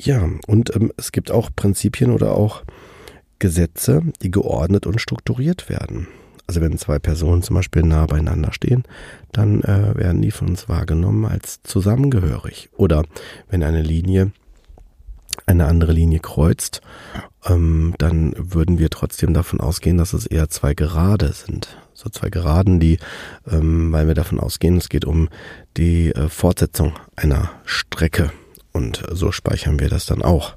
Ja, 0.02 0.30
und 0.46 0.74
ähm, 0.74 0.92
es 0.96 1.12
gibt 1.12 1.30
auch 1.30 1.50
Prinzipien 1.54 2.10
oder 2.10 2.34
auch 2.34 2.62
Gesetze, 3.38 4.02
die 4.22 4.30
geordnet 4.30 4.86
und 4.86 4.98
strukturiert 4.98 5.68
werden. 5.68 6.08
Also 6.46 6.62
wenn 6.62 6.78
zwei 6.78 6.98
Personen 6.98 7.42
zum 7.42 7.56
Beispiel 7.56 7.82
nah 7.82 8.06
beieinander 8.06 8.52
stehen, 8.52 8.84
dann 9.30 9.62
äh, 9.62 9.94
werden 9.94 10.22
die 10.22 10.30
von 10.30 10.48
uns 10.48 10.70
wahrgenommen 10.70 11.26
als 11.26 11.62
zusammengehörig. 11.62 12.70
Oder 12.76 13.04
wenn 13.50 13.62
eine 13.62 13.82
Linie 13.82 14.32
eine 15.46 15.66
andere 15.66 15.92
Linie 15.92 16.20
kreuzt, 16.20 16.80
ähm, 17.46 17.94
dann 17.98 18.34
würden 18.36 18.78
wir 18.78 18.88
trotzdem 18.88 19.34
davon 19.34 19.60
ausgehen, 19.60 19.98
dass 19.98 20.12
es 20.12 20.26
eher 20.26 20.48
zwei 20.48 20.74
Gerade 20.74 21.32
sind. 21.32 21.76
So 21.92 22.08
zwei 22.08 22.30
Geraden, 22.30 22.80
die, 22.80 22.98
ähm, 23.50 23.92
weil 23.92 24.06
wir 24.06 24.14
davon 24.14 24.40
ausgehen, 24.40 24.78
es 24.78 24.88
geht 24.88 25.04
um 25.04 25.28
die 25.76 26.08
äh, 26.08 26.28
Fortsetzung 26.28 26.94
einer 27.16 27.50
Strecke. 27.64 28.32
Und 28.80 29.02
so 29.12 29.30
speichern 29.30 29.78
wir 29.78 29.90
das 29.90 30.06
dann 30.06 30.22
auch. 30.22 30.56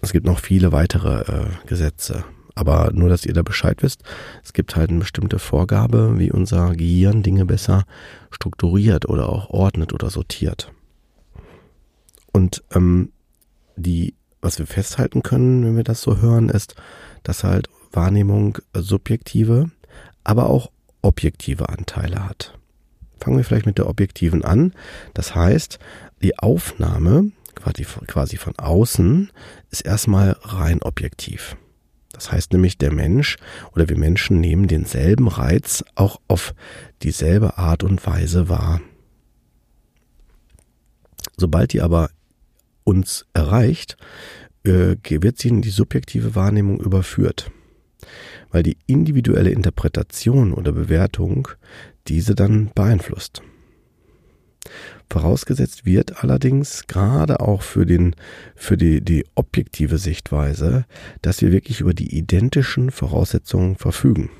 Es 0.00 0.12
gibt 0.12 0.26
noch 0.26 0.38
viele 0.38 0.70
weitere 0.70 1.22
äh, 1.22 1.46
Gesetze. 1.66 2.22
Aber 2.54 2.92
nur, 2.92 3.08
dass 3.08 3.26
ihr 3.26 3.32
da 3.32 3.42
Bescheid 3.42 3.82
wisst, 3.82 4.04
es 4.44 4.52
gibt 4.52 4.76
halt 4.76 4.90
eine 4.90 5.00
bestimmte 5.00 5.40
Vorgabe, 5.40 6.20
wie 6.20 6.30
unser 6.30 6.76
Gehirn 6.76 7.24
Dinge 7.24 7.44
besser 7.44 7.82
strukturiert 8.30 9.08
oder 9.08 9.28
auch 9.28 9.50
ordnet 9.50 9.92
oder 9.92 10.08
sortiert. 10.08 10.70
Und 12.30 12.62
ähm, 12.72 13.10
die, 13.74 14.14
was 14.40 14.60
wir 14.60 14.68
festhalten 14.68 15.24
können, 15.24 15.64
wenn 15.64 15.76
wir 15.76 15.84
das 15.84 16.00
so 16.00 16.18
hören, 16.18 16.48
ist, 16.48 16.76
dass 17.24 17.42
halt 17.42 17.68
Wahrnehmung 17.90 18.58
subjektive, 18.72 19.68
aber 20.22 20.48
auch 20.48 20.70
objektive 21.00 21.70
Anteile 21.70 22.24
hat. 22.24 22.56
Fangen 23.18 23.36
wir 23.36 23.44
vielleicht 23.44 23.66
mit 23.66 23.78
der 23.78 23.88
objektiven 23.88 24.44
an. 24.44 24.74
Das 25.14 25.34
heißt, 25.34 25.78
die 26.22 26.38
Aufnahme 26.38 27.32
quasi 27.54 28.36
von 28.36 28.58
außen 28.58 29.30
ist 29.70 29.82
erstmal 29.82 30.36
rein 30.42 30.82
objektiv. 30.82 31.56
Das 32.12 32.30
heißt 32.30 32.52
nämlich, 32.52 32.78
der 32.78 32.92
Mensch 32.92 33.36
oder 33.74 33.88
wir 33.88 33.96
Menschen 33.96 34.40
nehmen 34.40 34.68
denselben 34.68 35.28
Reiz 35.28 35.84
auch 35.94 36.20
auf 36.28 36.54
dieselbe 37.02 37.58
Art 37.58 37.82
und 37.82 38.06
Weise 38.06 38.48
wahr. 38.48 38.80
Sobald 41.36 41.72
die 41.72 41.80
aber 41.80 42.10
uns 42.84 43.26
erreicht, 43.32 43.96
äh, 44.64 44.96
wird 45.08 45.38
sie 45.38 45.48
in 45.48 45.62
die 45.62 45.70
subjektive 45.70 46.34
Wahrnehmung 46.34 46.80
überführt, 46.80 47.50
weil 48.50 48.62
die 48.62 48.76
individuelle 48.86 49.50
Interpretation 49.50 50.52
oder 50.52 50.72
Bewertung 50.72 51.48
diese 52.08 52.34
dann 52.34 52.70
beeinflusst. 52.74 53.42
Vorausgesetzt 55.12 55.84
wird 55.84 56.24
allerdings 56.24 56.86
gerade 56.86 57.40
auch 57.40 57.60
für 57.60 57.84
den, 57.84 58.16
für 58.56 58.78
die, 58.78 59.02
die 59.02 59.26
objektive 59.34 59.98
Sichtweise, 59.98 60.86
dass 61.20 61.42
wir 61.42 61.52
wirklich 61.52 61.80
über 61.80 61.92
die 61.92 62.16
identischen 62.16 62.90
Voraussetzungen 62.90 63.76
verfügen. 63.76 64.30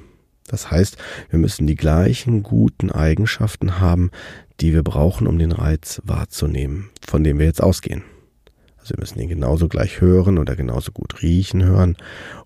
Das 0.48 0.70
heißt, 0.70 0.96
wir 1.28 1.38
müssen 1.38 1.66
die 1.66 1.74
gleichen 1.74 2.42
guten 2.42 2.90
Eigenschaften 2.90 3.80
haben, 3.80 4.10
die 4.62 4.72
wir 4.72 4.82
brauchen, 4.82 5.26
um 5.26 5.38
den 5.38 5.52
Reiz 5.52 6.00
wahrzunehmen, 6.06 6.88
von 7.06 7.22
dem 7.22 7.38
wir 7.38 7.44
jetzt 7.44 7.62
ausgehen. 7.62 8.02
Also 8.78 8.94
wir 8.94 9.00
müssen 9.00 9.20
ihn 9.20 9.28
genauso 9.28 9.68
gleich 9.68 10.00
hören 10.00 10.38
oder 10.38 10.56
genauso 10.56 10.90
gut 10.90 11.20
riechen 11.20 11.62
hören, 11.62 11.98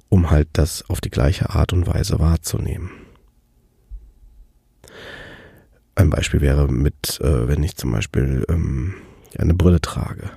um 0.09 0.33
halt 0.33 0.49
das 0.55 0.91
auf 0.91 1.01
die 1.01 1.11
gleiche 1.11 1.51
Art 1.51 1.73
und 1.73 1.87
Weise 1.87 2.19
wahrzunehmen. 2.19 2.91
Ein 5.97 6.11
Beispiel 6.11 6.43
wäre 6.43 6.69
mit, 6.69 7.21
äh, 7.23 7.49
wenn 7.49 7.63
ich 7.63 7.77
zum 7.77 7.91
Beispiel 7.91 8.45
ähm, 8.51 8.95
eine 9.37 9.55
Brille 9.55 9.81
trage. 9.81 10.31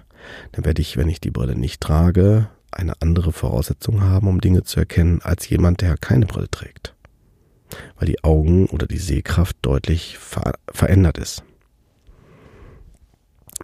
Dann 0.54 0.63
werde 0.63 0.82
ich, 0.82 0.96
wenn 0.96 1.10
ich 1.10 1.20
die 1.20 1.32
Brille 1.32 1.56
nicht 1.56 1.82
trage, 1.82 2.50
eine 2.72 2.94
andere 3.01 3.34
Voraussetzung 3.34 4.01
haben, 4.01 4.28
um 4.28 4.39
Dinge 4.39 4.63
zu 4.63 4.80
erkennen, 4.80 5.22
als 5.22 5.50
jemand, 5.50 5.82
der 5.82 5.98
keine 5.98 6.25
Brille 6.25 6.50
trägt. 6.50 6.96
Weil 7.98 8.08
die 8.08 8.24
Augen 8.24 8.68
oder 8.68 8.88
die 8.88 8.98
Sehkraft 8.98 9.58
deutlich 9.62 10.18
ver 10.18 10.54
verändert 10.72 11.18
ist. 11.18 11.44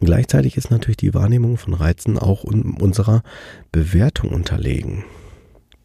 Gleichzeitig 0.02 0.58
ist 0.58 0.72
natürlich 0.72 0.98
die 0.98 1.14
Wahrnehmung 1.14 1.56
von 1.56 1.74
Reizen 1.74 2.20
auch 2.20 2.44
unserer 2.44 3.24
Bewertung 3.72 4.32
unterlegen. 4.32 5.06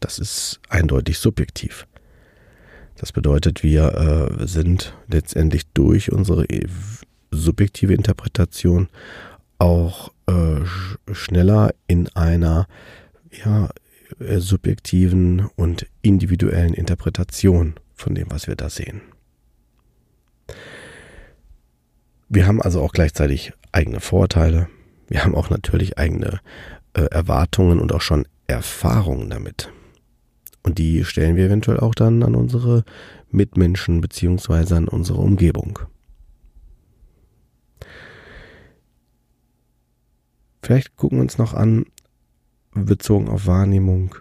Das 0.01 0.19
ist 0.19 0.59
eindeutig 0.67 1.19
subjektiv. 1.19 1.87
Das 2.95 3.11
bedeutet, 3.11 3.63
wir 3.63 4.37
äh, 4.41 4.47
sind 4.47 4.93
letztendlich 5.07 5.67
durch 5.73 6.11
unsere 6.11 6.45
e, 6.45 6.67
subjektive 7.31 7.93
Interpretation 7.93 8.89
auch 9.57 10.11
äh, 10.27 10.65
sch 10.65 10.97
schneller 11.11 11.73
in 11.87 12.07
einer 12.15 12.67
ja, 13.43 13.69
äh, 14.19 14.39
subjektiven 14.39 15.47
und 15.55 15.87
individuellen 16.01 16.73
Interpretation 16.73 17.75
von 17.93 18.15
dem, 18.15 18.29
was 18.29 18.47
wir 18.47 18.55
da 18.55 18.69
sehen. 18.69 19.01
Wir 22.29 22.47
haben 22.47 22.61
also 22.61 22.81
auch 22.81 22.93
gleichzeitig 22.93 23.53
eigene 23.71 23.99
Vorteile. 23.99 24.67
Wir 25.07 25.23
haben 25.23 25.35
auch 25.35 25.49
natürlich 25.49 25.97
eigene 25.97 26.39
äh, 26.93 27.03
Erwartungen 27.11 27.79
und 27.79 27.91
auch 27.93 28.01
schon 28.01 28.25
Erfahrungen 28.47 29.29
damit. 29.29 29.71
Und 30.63 30.77
die 30.77 31.03
stellen 31.05 31.35
wir 31.35 31.45
eventuell 31.45 31.79
auch 31.79 31.95
dann 31.95 32.23
an 32.23 32.35
unsere 32.35 32.83
Mitmenschen 33.29 34.01
beziehungsweise 34.01 34.75
an 34.75 34.87
unsere 34.87 35.19
Umgebung. 35.19 35.79
Vielleicht 40.61 40.95
gucken 40.95 41.17
wir 41.17 41.23
uns 41.23 41.37
noch 41.37 41.53
an, 41.53 41.85
bezogen 42.73 43.27
auf 43.27 43.47
Wahrnehmung, 43.47 44.15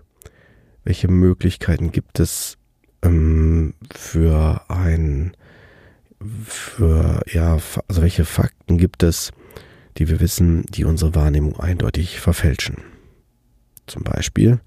welche 0.84 1.08
Möglichkeiten 1.08 1.92
gibt 1.92 2.18
es 2.18 2.56
ähm, 3.02 3.74
für 3.94 4.62
ein, 4.68 5.36
für, 6.44 7.20
ja, 7.30 7.58
also 7.88 8.02
welche 8.02 8.24
Fakten 8.24 8.78
gibt 8.78 9.02
es, 9.02 9.32
die 9.98 10.08
wir 10.08 10.20
wissen, 10.20 10.64
die 10.70 10.84
unsere 10.84 11.14
Wahrnehmung 11.14 11.60
eindeutig 11.60 12.20
verfälschen. 12.20 12.76
Zum 13.86 14.02
Beispiel, 14.02 14.60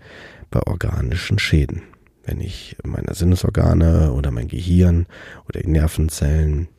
bei 0.53 0.61
organischen 0.67 1.39
Schäden. 1.39 1.81
Wenn 2.23 2.39
ich 2.39 2.77
meine 2.83 3.13
Sinnesorgane 3.15 4.13
oder 4.13 4.31
mein 4.31 4.47
Gehirn 4.47 5.07
oder 5.49 5.59
die 5.59 5.69
Nervenzellen 5.69 6.69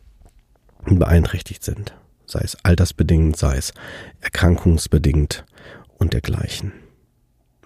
beeinträchtigt 0.87 1.65
sind, 1.65 1.95
sei 2.25 2.41
es 2.43 2.57
altersbedingt, 2.63 3.37
sei 3.37 3.57
es 3.57 3.75
erkrankungsbedingt 4.21 5.45
und 5.99 6.13
dergleichen. 6.13 6.73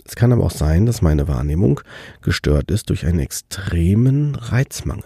Es 0.04 0.16
kann 0.16 0.32
aber 0.32 0.44
auch 0.44 0.50
sein, 0.50 0.86
dass 0.86 1.02
meine 1.02 1.28
Wahrnehmung 1.28 1.80
gestört 2.22 2.70
ist 2.70 2.88
durch 2.88 3.04
einen 3.04 3.18
extremen 3.18 4.34
Reizmangel. 4.34 5.04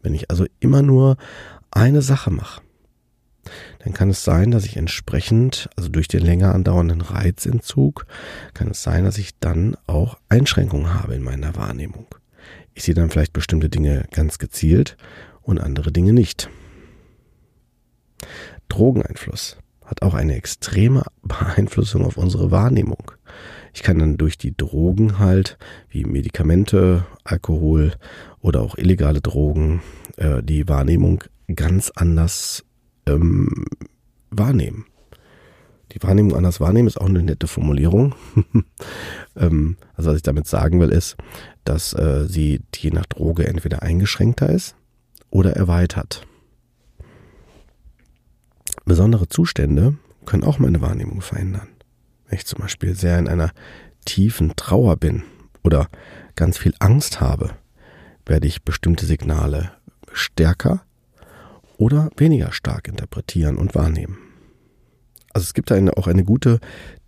Wenn 0.00 0.14
ich 0.14 0.30
also 0.30 0.46
immer 0.58 0.80
nur 0.80 1.18
eine 1.70 2.00
Sache 2.00 2.30
mache, 2.30 2.62
dann 3.80 3.92
kann 3.92 4.10
es 4.10 4.24
sein, 4.24 4.50
dass 4.50 4.64
ich 4.64 4.76
entsprechend, 4.76 5.68
also 5.76 5.88
durch 5.88 6.08
den 6.08 6.20
länger 6.20 6.54
andauernden 6.54 7.00
Reizentzug, 7.00 8.06
kann 8.54 8.68
es 8.68 8.82
sein, 8.82 9.04
dass 9.04 9.18
ich 9.18 9.38
dann 9.38 9.76
auch 9.86 10.18
Einschränkungen 10.28 10.94
habe 10.94 11.14
in 11.14 11.22
meiner 11.22 11.56
Wahrnehmung. 11.56 12.06
Ich 12.74 12.84
sehe 12.84 12.94
dann 12.94 13.10
vielleicht 13.10 13.32
bestimmte 13.32 13.68
Dinge 13.68 14.06
ganz 14.12 14.38
gezielt 14.38 14.96
und 15.42 15.58
andere 15.58 15.92
Dinge 15.92 16.12
nicht. 16.12 16.48
Drogeneinfluss 18.68 19.58
hat 19.84 20.02
auch 20.02 20.14
eine 20.14 20.36
extreme 20.36 21.02
Beeinflussung 21.22 22.04
auf 22.04 22.16
unsere 22.16 22.50
Wahrnehmung. 22.50 23.12
Ich 23.74 23.82
kann 23.82 23.98
dann 23.98 24.16
durch 24.16 24.38
die 24.38 24.56
Drogen 24.56 25.18
halt, 25.18 25.58
wie 25.88 26.04
Medikamente, 26.04 27.06
Alkohol 27.24 27.92
oder 28.40 28.60
auch 28.60 28.76
illegale 28.76 29.20
Drogen, 29.20 29.82
äh, 30.16 30.42
die 30.42 30.68
Wahrnehmung 30.68 31.24
ganz 31.54 31.90
anders 31.94 32.64
ähm, 33.06 33.64
wahrnehmen. 34.30 34.86
Die 35.92 36.02
Wahrnehmung 36.02 36.34
anders 36.34 36.60
wahrnehmen 36.60 36.88
ist 36.88 37.00
auch 37.00 37.08
eine 37.08 37.22
nette 37.22 37.46
Formulierung. 37.46 38.14
ähm, 39.36 39.76
also 39.94 40.10
was 40.10 40.16
ich 40.16 40.22
damit 40.22 40.46
sagen 40.46 40.80
will, 40.80 40.88
ist, 40.88 41.16
dass 41.64 41.92
äh, 41.92 42.26
sie 42.26 42.62
je 42.74 42.90
nach 42.90 43.06
Droge 43.06 43.46
entweder 43.46 43.82
eingeschränkter 43.82 44.48
ist 44.48 44.74
oder 45.30 45.54
erweitert. 45.54 46.26
Besondere 48.84 49.28
Zustände 49.28 49.96
können 50.24 50.44
auch 50.44 50.58
meine 50.58 50.80
Wahrnehmung 50.80 51.20
verändern. 51.20 51.68
Wenn 52.26 52.38
ich 52.38 52.46
zum 52.46 52.60
Beispiel 52.60 52.94
sehr 52.94 53.18
in 53.18 53.28
einer 53.28 53.52
tiefen 54.04 54.54
Trauer 54.56 54.96
bin 54.96 55.22
oder 55.62 55.88
ganz 56.36 56.56
viel 56.56 56.74
Angst 56.78 57.20
habe, 57.20 57.50
werde 58.24 58.46
ich 58.46 58.62
bestimmte 58.62 59.04
Signale 59.04 59.72
stärker 60.12 60.84
oder 61.82 62.10
weniger 62.16 62.52
stark 62.52 62.86
interpretieren 62.86 63.56
und 63.56 63.74
wahrnehmen. 63.74 64.16
Also 65.32 65.46
es 65.46 65.52
gibt 65.52 65.72
da 65.72 65.74
eine, 65.74 65.96
auch 65.96 66.06
eine 66.06 66.22
gute 66.22 66.60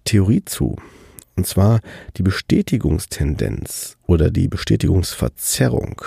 Theorie 0.03 0.45
zu. 0.45 0.77
Und 1.37 1.47
zwar 1.47 1.81
die 2.17 2.25
Bestätigungstendenz 2.25 3.99
oder 4.09 4.33
die 4.33 4.49
Bestätigungsverzerrung. 4.49 6.03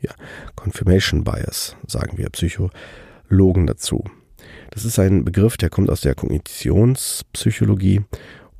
Ja, 0.00 0.12
Confirmation 0.56 1.24
Bias, 1.24 1.76
sagen 1.86 2.16
wir 2.16 2.30
Psychologen 2.30 3.66
dazu. 3.66 4.04
Das 4.70 4.86
ist 4.86 4.98
ein 4.98 5.22
Begriff, 5.22 5.58
der 5.58 5.68
kommt 5.68 5.90
aus 5.90 6.00
der 6.00 6.14
Kognitionspsychologie 6.14 8.00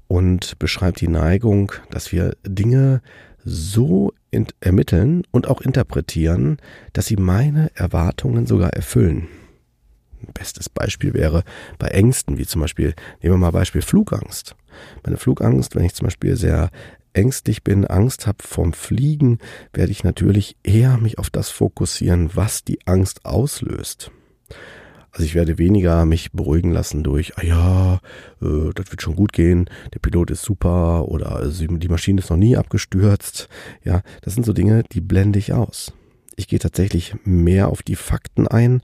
und 0.07 0.59
beschreibt 0.59 1.01
die 1.01 1.09
Neigung, 1.09 1.73
dass 1.89 2.13
wir 2.13 2.37
Dinge 2.47 3.01
so 3.43 4.13
ermitteln 4.61 5.23
und 5.31 5.49
auch 5.49 5.61
interpretieren, 5.61 6.59
dass 6.93 7.07
sie 7.07 7.17
meine 7.17 7.71
Erwartungen 7.75 8.47
sogar 8.47 8.73
erfüllen. 8.73 9.29
Bestes 10.35 10.69
Beispiel 10.69 11.15
wäre 11.15 11.45
bei 11.79 11.89
Ängsten, 11.89 12.39
wie 12.39 12.47
zum 12.47 12.61
Beispiel, 12.61 12.95
nehmen 13.23 13.35
wir 13.35 13.39
mal 13.39 13.51
Beispiel 13.51 13.83
Flugangst. 13.83 14.55
Meine 15.05 15.17
Flugangst, 15.17 15.75
wenn 15.75 15.85
ich 15.85 15.95
zum 15.95 16.07
Beispiel 16.07 16.37
sehr 16.37 16.71
ängstlich 17.13 17.65
bin, 17.65 17.87
Angst 17.87 18.27
habe 18.27 18.39
vom 18.43 18.73
Fliegen, 18.73 19.39
werde 19.73 19.93
ich 19.93 20.05
natürlich 20.05 20.57
eher 20.63 20.99
mich 20.99 21.19
auf 21.19 21.31
das 21.31 21.51
fokussieren, 21.51 22.31
was 22.35 22.65
die 22.65 22.87
Angst 22.87 23.25
auslöst. 23.25 24.11
Also 25.13 25.25
ich 25.25 25.35
werde 25.35 25.59
weniger 25.59 26.05
mich 26.05 26.33
beruhigen 26.33 26.71
lassen 26.71 27.03
durch, 27.03 27.37
ah 27.37 27.45
ja, 27.45 27.95
äh, 28.41 28.73
das 28.75 28.91
wird 28.91 29.03
schon 29.03 29.17
gut 29.17 29.33
gehen, 29.33 29.69
der 29.93 29.99
Pilot 29.99 30.31
ist 30.31 30.43
super 30.43 31.09
oder 31.09 31.33
also 31.37 31.67
die 31.67 31.89
Maschine 31.89 32.21
ist 32.21 32.31
noch 32.31 32.37
nie 32.37 32.57
abgestürzt. 32.57 33.49
Ja, 33.85 34.03
das 34.23 34.35
sind 34.35 34.47
so 34.47 34.53
Dinge, 34.53 34.85
die 34.93 35.01
blende 35.01 35.39
ich 35.39 35.53
aus. 35.53 35.93
Ich 36.37 36.49
gehe 36.49 36.59
tatsächlich 36.59 37.15
mehr 37.25 37.69
auf 37.69 37.83
die 37.83 37.97
Fakten 37.97 38.47
ein, 38.49 38.83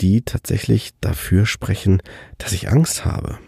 die 0.00 0.22
tatsächlich 0.22 0.92
dafür 1.00 1.46
sprechen, 1.46 2.02
dass 2.38 2.52
ich 2.52 2.68
Angst 2.68 3.04
habe. 3.04 3.38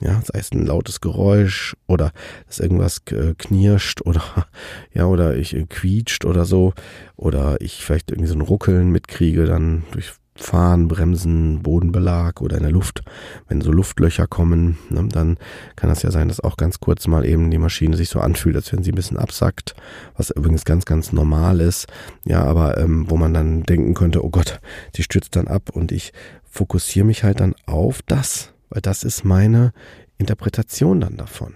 Ja, 0.00 0.22
sei 0.24 0.38
es 0.38 0.52
ein 0.52 0.64
lautes 0.64 1.00
Geräusch 1.00 1.74
oder 1.88 2.12
dass 2.46 2.60
irgendwas 2.60 3.02
knirscht 3.04 4.02
oder 4.02 4.22
ja, 4.94 5.06
oder 5.06 5.36
ich 5.36 5.56
äh, 5.56 5.66
quietscht 5.68 6.24
oder 6.24 6.44
so 6.44 6.74
oder 7.16 7.60
ich 7.60 7.84
vielleicht 7.84 8.12
irgendwie 8.12 8.28
so 8.28 8.36
ein 8.36 8.42
Ruckeln 8.42 8.90
mitkriege 8.90 9.46
dann 9.46 9.82
durch 9.90 10.12
Fahren, 10.40 10.88
Bremsen, 10.88 11.62
Bodenbelag 11.62 12.40
oder 12.40 12.56
in 12.56 12.62
der 12.62 12.72
Luft, 12.72 13.02
wenn 13.48 13.60
so 13.60 13.72
Luftlöcher 13.72 14.26
kommen, 14.26 14.78
ne, 14.88 15.06
dann 15.10 15.36
kann 15.76 15.90
das 15.90 16.02
ja 16.02 16.10
sein, 16.10 16.28
dass 16.28 16.40
auch 16.40 16.56
ganz 16.56 16.80
kurz 16.80 17.06
mal 17.06 17.26
eben 17.26 17.50
die 17.50 17.58
Maschine 17.58 17.96
sich 17.96 18.08
so 18.08 18.20
anfühlt, 18.20 18.56
als 18.56 18.72
wenn 18.72 18.82
sie 18.82 18.92
ein 18.92 18.94
bisschen 18.96 19.18
absackt, 19.18 19.74
was 20.16 20.30
übrigens 20.30 20.64
ganz, 20.64 20.84
ganz 20.84 21.12
normal 21.12 21.60
ist. 21.60 21.86
Ja, 22.24 22.44
aber 22.44 22.78
ähm, 22.78 23.10
wo 23.10 23.16
man 23.16 23.34
dann 23.34 23.64
denken 23.64 23.94
könnte, 23.94 24.24
oh 24.24 24.30
Gott, 24.30 24.60
sie 24.94 25.02
stürzt 25.02 25.34
dann 25.36 25.48
ab 25.48 25.70
und 25.72 25.92
ich 25.92 26.12
fokussiere 26.44 27.06
mich 27.06 27.24
halt 27.24 27.40
dann 27.40 27.54
auf 27.66 28.02
das, 28.02 28.52
weil 28.70 28.80
das 28.80 29.04
ist 29.04 29.24
meine 29.24 29.72
Interpretation 30.18 31.00
dann 31.00 31.16
davon. 31.16 31.54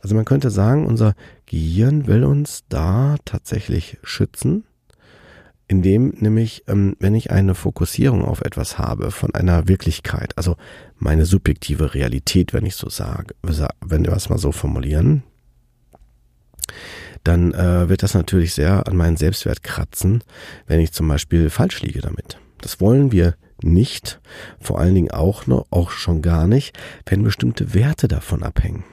Also 0.00 0.14
man 0.14 0.24
könnte 0.24 0.50
sagen, 0.50 0.86
unser 0.86 1.14
Gehirn 1.46 2.06
will 2.06 2.24
uns 2.24 2.64
da 2.68 3.16
tatsächlich 3.24 3.98
schützen 4.02 4.64
indem 5.72 6.12
nämlich, 6.18 6.64
ähm, 6.68 6.96
wenn 7.00 7.14
ich 7.14 7.30
eine 7.30 7.54
Fokussierung 7.54 8.26
auf 8.26 8.42
etwas 8.42 8.76
habe 8.76 9.10
von 9.10 9.34
einer 9.34 9.68
Wirklichkeit, 9.68 10.36
also 10.36 10.56
meine 10.98 11.24
subjektive 11.24 11.94
Realität, 11.94 12.52
wenn 12.52 12.66
ich 12.66 12.76
so 12.76 12.90
sage, 12.90 13.34
wenn 13.80 14.04
wir 14.04 14.12
es 14.12 14.28
mal 14.28 14.36
so 14.36 14.52
formulieren, 14.52 15.22
dann 17.24 17.54
äh, 17.54 17.88
wird 17.88 18.02
das 18.02 18.12
natürlich 18.12 18.52
sehr 18.52 18.86
an 18.86 18.98
meinen 18.98 19.16
Selbstwert 19.16 19.62
kratzen, 19.62 20.22
wenn 20.66 20.78
ich 20.78 20.92
zum 20.92 21.08
Beispiel 21.08 21.48
falsch 21.48 21.80
liege 21.80 22.02
damit. 22.02 22.38
Das 22.60 22.78
wollen 22.82 23.10
wir 23.10 23.34
nicht, 23.62 24.20
vor 24.60 24.78
allen 24.78 24.94
Dingen 24.94 25.10
auch 25.10 25.46
noch, 25.46 25.64
auch 25.70 25.90
schon 25.90 26.20
gar 26.20 26.46
nicht, 26.46 26.78
wenn 27.06 27.22
bestimmte 27.22 27.72
Werte 27.72 28.08
davon 28.08 28.42
abhängen. 28.42 28.84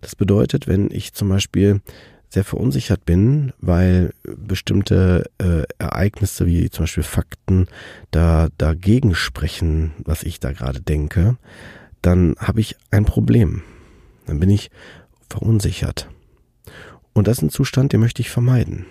Das 0.00 0.16
bedeutet, 0.16 0.66
wenn 0.66 0.90
ich 0.90 1.12
zum 1.12 1.28
Beispiel 1.28 1.82
sehr 2.30 2.44
verunsichert 2.44 3.04
bin, 3.04 3.52
weil 3.58 4.14
bestimmte 4.22 5.28
äh, 5.38 5.64
Ereignisse 5.78 6.46
wie 6.46 6.70
zum 6.70 6.84
Beispiel 6.84 7.02
Fakten 7.02 7.66
da 8.12 8.48
dagegen 8.56 9.14
sprechen, 9.14 9.92
was 10.04 10.22
ich 10.22 10.38
da 10.38 10.52
gerade 10.52 10.80
denke, 10.80 11.36
dann 12.02 12.36
habe 12.38 12.60
ich 12.60 12.76
ein 12.90 13.04
Problem. 13.04 13.62
Dann 14.26 14.38
bin 14.38 14.48
ich 14.48 14.70
verunsichert. 15.28 16.08
Und 17.12 17.26
das 17.26 17.38
ist 17.38 17.42
ein 17.42 17.50
Zustand, 17.50 17.92
den 17.92 18.00
möchte 18.00 18.22
ich 18.22 18.30
vermeiden. 18.30 18.86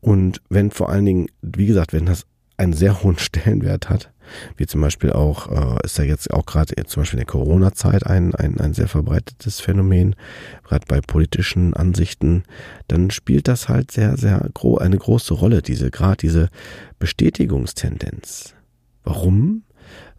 Und 0.00 0.40
wenn 0.48 0.70
vor 0.70 0.88
allen 0.88 1.04
Dingen, 1.04 1.26
wie 1.42 1.66
gesagt, 1.66 1.92
wenn 1.92 2.06
das 2.06 2.26
einen 2.56 2.72
sehr 2.72 3.02
hohen 3.02 3.18
Stellenwert 3.18 3.90
hat, 3.90 4.10
wie 4.56 4.66
zum 4.66 4.80
Beispiel 4.80 5.12
auch, 5.12 5.50
äh, 5.50 5.84
ist 5.84 5.98
ja 5.98 6.04
jetzt 6.04 6.32
auch 6.32 6.46
gerade 6.46 6.74
zum 6.86 7.02
Beispiel 7.02 7.18
in 7.18 7.26
der 7.26 7.32
Corona-Zeit 7.32 8.06
ein, 8.06 8.34
ein, 8.34 8.58
ein 8.60 8.74
sehr 8.74 8.88
verbreitetes 8.88 9.60
Phänomen, 9.60 10.16
gerade 10.64 10.86
bei 10.86 11.00
politischen 11.00 11.74
Ansichten, 11.74 12.44
dann 12.88 13.10
spielt 13.10 13.48
das 13.48 13.68
halt 13.68 13.90
sehr, 13.90 14.16
sehr 14.16 14.48
gro 14.54 14.78
eine 14.78 14.98
große 14.98 15.34
Rolle, 15.34 15.62
diese, 15.62 15.90
gerade 15.90 16.18
diese 16.18 16.48
Bestätigungstendenz. 16.98 18.54
Warum? 19.04 19.64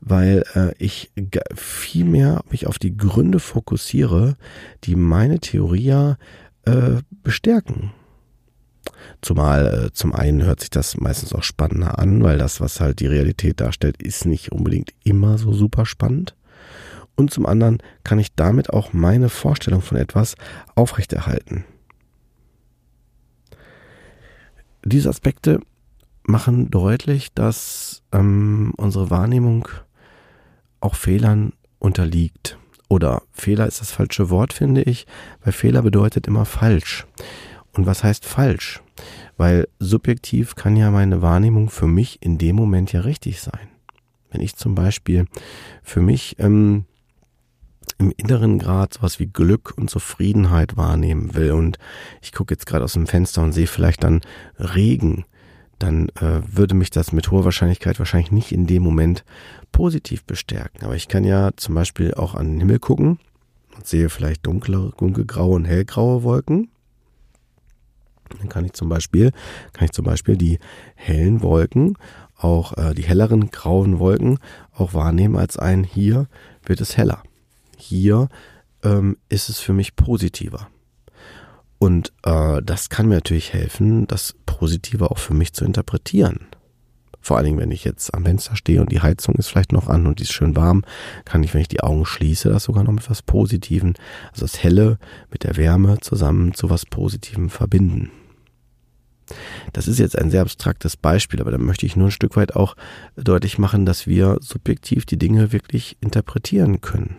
Weil 0.02 0.44
äh, 0.56 0.74
ich 0.78 1.12
viel 1.56 2.06
mehr 2.06 2.44
mich 2.50 2.68
auf 2.68 2.78
die 2.78 2.96
Gründe 2.98 3.40
fokussiere, 3.40 4.36
die 4.84 4.96
meine 4.96 5.40
Theorie 5.40 5.86
ja 5.86 6.18
äh, 6.66 7.02
bestärken. 7.24 7.92
Zumal 9.22 9.86
äh, 9.86 9.94
zum 9.94 10.14
einen 10.14 10.44
hört 10.44 10.60
sich 10.60 10.70
das 10.70 10.98
meistens 10.98 11.34
auch 11.34 11.44
spannender 11.44 12.00
an, 12.00 12.24
weil 12.24 12.38
das, 12.38 12.60
was 12.62 12.80
halt 12.80 13.00
die 13.00 13.08
Realität 13.08 13.62
darstellt, 13.62 14.02
ist 14.02 14.26
nicht 14.26 14.52
unbedingt 14.52 14.94
immer 15.04 15.38
so 15.38 15.54
super 15.54 15.86
spannend. 15.86 16.36
Und 17.16 17.32
zum 17.32 17.46
anderen 17.46 17.78
kann 18.04 18.20
ich 18.20 18.36
damit 18.36 18.72
auch 18.72 18.92
meine 18.92 19.30
Vorstellung 19.30 19.82
von 19.82 19.98
etwas 19.98 20.36
aufrechterhalten. 20.76 21.64
Diese 24.84 25.10
Aspekte 25.10 25.60
machen 26.24 26.72
deutlich, 26.72 27.34
dass 27.34 28.02
ähm, 28.12 28.74
unsere 28.78 29.10
Wahrnehmung 29.10 29.68
auch 30.82 30.96
Fehlern 30.96 31.54
unterliegt. 31.80 32.58
Oder 32.90 33.24
Fehler 33.32 33.68
ist 33.68 33.82
das 33.82 33.92
falsche 33.92 34.30
Wort, 34.30 34.54
finde 34.54 34.84
ich, 34.84 35.08
weil 35.44 35.54
Fehler 35.54 35.82
bedeutet 35.82 36.28
immer 36.28 36.46
falsch. 36.46 37.08
Und 37.74 37.86
was 37.86 38.04
heißt 38.04 38.26
falsch? 38.26 38.82
Weil 39.38 39.68
subjektiv 39.80 40.56
kann 40.56 40.76
ja 40.76 40.92
meine 40.92 41.22
Wahrnehmung 41.22 41.70
für 41.70 41.88
mich 41.88 42.22
in 42.22 42.38
dem 42.38 42.56
Moment 42.56 42.94
ja 42.94 43.02
richtig 43.02 43.42
sein. 43.42 43.68
Wenn 44.32 44.42
ich 44.42 44.56
zum 44.56 44.76
Beispiel 44.76 45.26
für 45.82 46.02
mich 46.02 46.38
ähm, 46.40 46.86
im 47.98 48.14
inneren 48.18 48.60
Grad 48.60 48.96
sowas 48.96 49.20
wie 49.20 49.28
Glück 49.28 49.74
und 49.78 49.90
Zufriedenheit 49.90 50.78
wahrnehmen 50.78 51.36
will 51.36 51.52
und 51.52 51.78
ich 52.22 52.32
gucke 52.32 52.54
jetzt 52.54 52.66
gerade 52.66 52.84
aus 52.84 52.94
dem 52.94 53.08
Fenster 53.08 53.42
und 53.42 53.54
sehe 53.54 53.68
vielleicht 53.68 54.04
dann 54.04 54.22
Regen, 54.58 55.26
dann 55.80 56.10
äh, 56.10 56.42
würde 56.46 56.76
mich 56.76 56.92
das 56.92 57.12
mit 57.12 57.30
hoher 57.32 57.46
Wahrscheinlichkeit 57.46 58.00
wahrscheinlich 58.00 58.32
nicht 58.32 58.52
in 58.52 58.68
dem 58.68 58.84
Moment 58.84 59.26
positiv 59.72 60.24
bestärken. 60.24 60.86
Aber 60.86 60.96
ich 60.96 61.08
kann 61.08 61.24
ja 61.24 61.52
zum 61.56 61.76
Beispiel 61.76 62.14
auch 62.14 62.36
an 62.36 62.52
den 62.52 62.60
Himmel 62.60 62.80
gucken 62.80 63.20
und 63.76 63.86
sehe 63.86 64.10
vielleicht 64.10 64.46
dunkle, 64.46 64.94
dunkelgraue 64.98 65.56
und 65.56 65.66
hellgraue 65.66 66.24
Wolken 66.24 66.70
dann 68.40 68.50
kann 68.50 68.66
ich 68.66 68.74
zum 68.74 68.90
Beispiel, 68.90 69.32
kann 69.74 69.86
ich 69.86 69.92
zum 69.92 70.06
Beispiel 70.06 70.38
die 70.38 70.60
hellen 70.96 71.42
Wolken, 71.42 71.98
auch 72.38 72.78
äh, 72.78 72.94
die 72.94 73.04
helleren 73.04 73.52
grauen 73.52 74.00
Wolken 74.00 74.40
auch 74.74 74.94
wahrnehmen 74.94 75.36
als 75.36 75.58
ein, 75.58 75.84
hier 75.84 76.28
wird 76.66 76.82
es 76.82 76.98
heller. 76.98 77.24
Hier 77.78 78.30
ähm, 78.84 79.18
ist 79.30 79.50
es 79.50 79.60
für 79.60 79.74
mich 79.74 79.96
positiver. 79.96 80.68
Und 81.80 82.14
äh, 82.24 82.62
das 82.64 82.90
kann 82.90 83.08
mir 83.08 83.16
natürlich 83.16 83.54
helfen, 83.54 84.08
das 84.08 84.36
Positive 84.46 85.12
auch 85.12 85.18
für 85.18 85.34
mich 85.34 85.54
zu 85.54 85.66
interpretieren. 85.66 86.48
Vor 87.24 87.38
allen 87.38 87.46
Dingen, 87.46 87.60
wenn 87.60 87.72
ich 87.72 87.86
jetzt 87.86 88.14
am 88.14 88.26
Fenster 88.26 88.56
stehe 88.56 88.82
und 88.82 88.92
die 88.92 89.02
Heizung 89.02 89.36
ist 89.36 89.48
vielleicht 89.48 89.72
noch 89.72 89.88
an 89.88 90.06
und 90.06 90.20
die 90.20 90.24
ist 90.24 90.34
schön 90.34 90.56
warm, 90.56 90.84
kann 91.26 91.42
ich, 91.42 91.54
wenn 91.54 91.62
ich 91.62 91.70
die 91.70 91.82
Augen 91.82 92.06
schließe, 92.06 92.50
das 92.50 92.66
sogar 92.66 92.84
noch 92.84 92.92
mit 92.92 93.10
was 93.10 93.22
Positivem, 93.22 93.94
also 94.32 94.42
das 94.42 94.62
Helle 94.62 95.00
mit 95.32 95.44
der 95.44 95.58
Wärme 95.58 96.00
zusammen 96.02 96.54
zu 96.54 96.70
was 96.70 96.86
Positivem 96.86 97.50
verbinden. 97.50 98.12
Das 99.72 99.88
ist 99.88 100.00
jetzt 100.00 100.20
ein 100.20 100.30
sehr 100.30 100.42
abstraktes 100.42 100.98
Beispiel, 100.98 101.40
aber 101.40 101.52
da 101.52 101.58
möchte 101.58 101.86
ich 101.86 101.96
nur 101.96 102.10
ein 102.10 102.12
Stück 102.12 102.36
weit 102.36 102.56
auch 102.56 102.76
deutlich 103.16 103.58
machen, 103.58 103.86
dass 103.86 104.06
wir 104.06 104.38
subjektiv 104.42 105.06
die 105.06 105.18
Dinge 105.18 105.54
wirklich 105.54 105.98
interpretieren 106.02 106.82
können, 106.82 107.16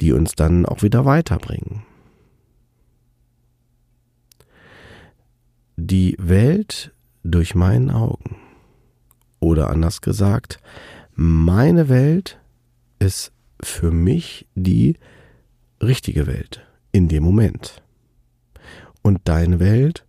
die 0.00 0.12
uns 0.12 0.36
dann 0.36 0.64
auch 0.64 0.82
wieder 0.82 1.04
weiterbringen. 1.04 1.82
die 5.76 6.16
Welt 6.18 6.92
durch 7.24 7.54
meinen 7.54 7.90
Augen. 7.90 8.36
Oder 9.40 9.70
anders 9.70 10.00
gesagt, 10.00 10.58
meine 11.14 11.88
Welt 11.88 12.38
ist 12.98 13.32
für 13.60 13.90
mich 13.90 14.46
die 14.54 14.96
richtige 15.80 16.26
Welt 16.26 16.64
in 16.92 17.08
dem 17.08 17.22
Moment. 17.22 17.82
Und 19.02 19.20
deine 19.24 19.58
Welt 19.58 20.04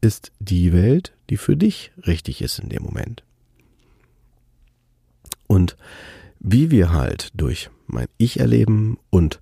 ist 0.00 0.32
die 0.38 0.72
Welt, 0.72 1.14
die 1.30 1.36
für 1.36 1.56
dich 1.56 1.92
richtig 2.06 2.42
ist 2.42 2.58
in 2.58 2.68
dem 2.68 2.82
Moment. 2.82 3.24
Und 5.46 5.76
wie 6.38 6.70
wir 6.70 6.92
halt 6.92 7.30
durch 7.34 7.70
mein 7.86 8.06
Ich 8.18 8.40
erleben 8.40 8.98
und 9.10 9.40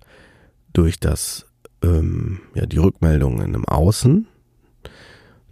durch 0.73 0.99
das, 0.99 1.45
ähm, 1.83 2.41
ja, 2.55 2.65
die 2.65 2.77
Rückmeldungen 2.77 3.53
im 3.53 3.65
Außen 3.65 4.27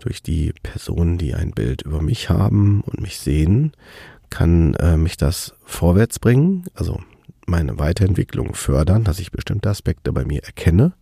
durch 0.01 0.21
die 0.21 0.53
Personen, 0.63 1.17
die 1.17 1.33
ein 1.33 1.51
Bild 1.51 1.83
über 1.83 2.01
mich 2.01 2.29
haben 2.29 2.81
und 2.81 3.01
mich 3.01 3.19
sehen, 3.19 3.71
kann 4.29 4.73
äh, 4.75 4.97
mich 4.97 5.17
das 5.17 5.53
vorwärts 5.63 6.19
bringen, 6.19 6.65
also 6.73 6.99
meine 7.47 7.79
Weiterentwicklung 7.79 8.53
fördern, 8.53 9.03
dass 9.03 9.19
ich 9.19 9.31
bestimmte 9.31 9.69
Aspekte 9.69 10.11
bei 10.13 10.25
mir 10.25 10.43
erkenne. 10.43 10.93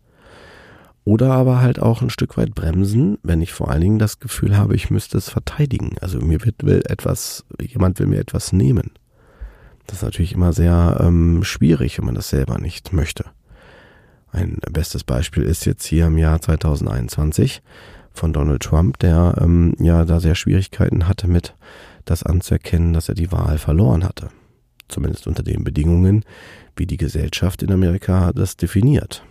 Oder 1.05 1.31
aber 1.31 1.61
halt 1.61 1.79
auch 1.79 2.01
ein 2.01 2.09
Stück 2.09 2.37
weit 2.37 2.53
bremsen, 2.53 3.17
wenn 3.23 3.41
ich 3.41 3.53
vor 3.53 3.69
allen 3.69 3.81
Dingen 3.81 3.99
das 3.99 4.19
Gefühl 4.19 4.57
habe, 4.57 4.75
ich 4.75 4.89
müsste 4.89 5.17
es 5.17 5.29
verteidigen. 5.29 5.95
Also 6.01 6.19
mir 6.19 6.43
wird 6.43 6.63
will 6.63 6.83
etwas, 6.87 7.45
jemand 7.59 7.99
will 7.99 8.07
mir 8.07 8.19
etwas 8.19 8.51
nehmen. 8.51 8.91
Das 9.87 9.97
ist 9.97 10.03
natürlich 10.03 10.33
immer 10.33 10.53
sehr 10.53 10.99
ähm, 11.01 11.43
schwierig, 11.43 11.97
wenn 11.97 12.05
man 12.05 12.15
das 12.15 12.29
selber 12.29 12.59
nicht 12.59 12.93
möchte. 12.93 13.25
Ein 14.31 14.59
bestes 14.71 15.03
Beispiel 15.03 15.43
ist 15.43 15.65
jetzt 15.65 15.85
hier 15.85 16.07
im 16.07 16.17
Jahr 16.17 16.39
2021 16.39 17.63
von 18.13 18.33
Donald 18.33 18.61
Trump, 18.61 18.99
der 18.99 19.35
ähm, 19.39 19.75
ja 19.79 20.05
da 20.05 20.19
sehr 20.19 20.35
Schwierigkeiten 20.35 21.07
hatte 21.07 21.27
mit 21.27 21.55
das 22.05 22.23
anzuerkennen, 22.23 22.93
dass 22.93 23.09
er 23.09 23.15
die 23.15 23.31
Wahl 23.31 23.57
verloren 23.57 24.03
hatte. 24.03 24.29
Zumindest 24.87 25.27
unter 25.27 25.43
den 25.43 25.63
Bedingungen, 25.63 26.25
wie 26.75 26.87
die 26.87 26.97
Gesellschaft 26.97 27.61
in 27.61 27.71
Amerika 27.71 28.33
das 28.33 28.57
definiert. 28.57 29.23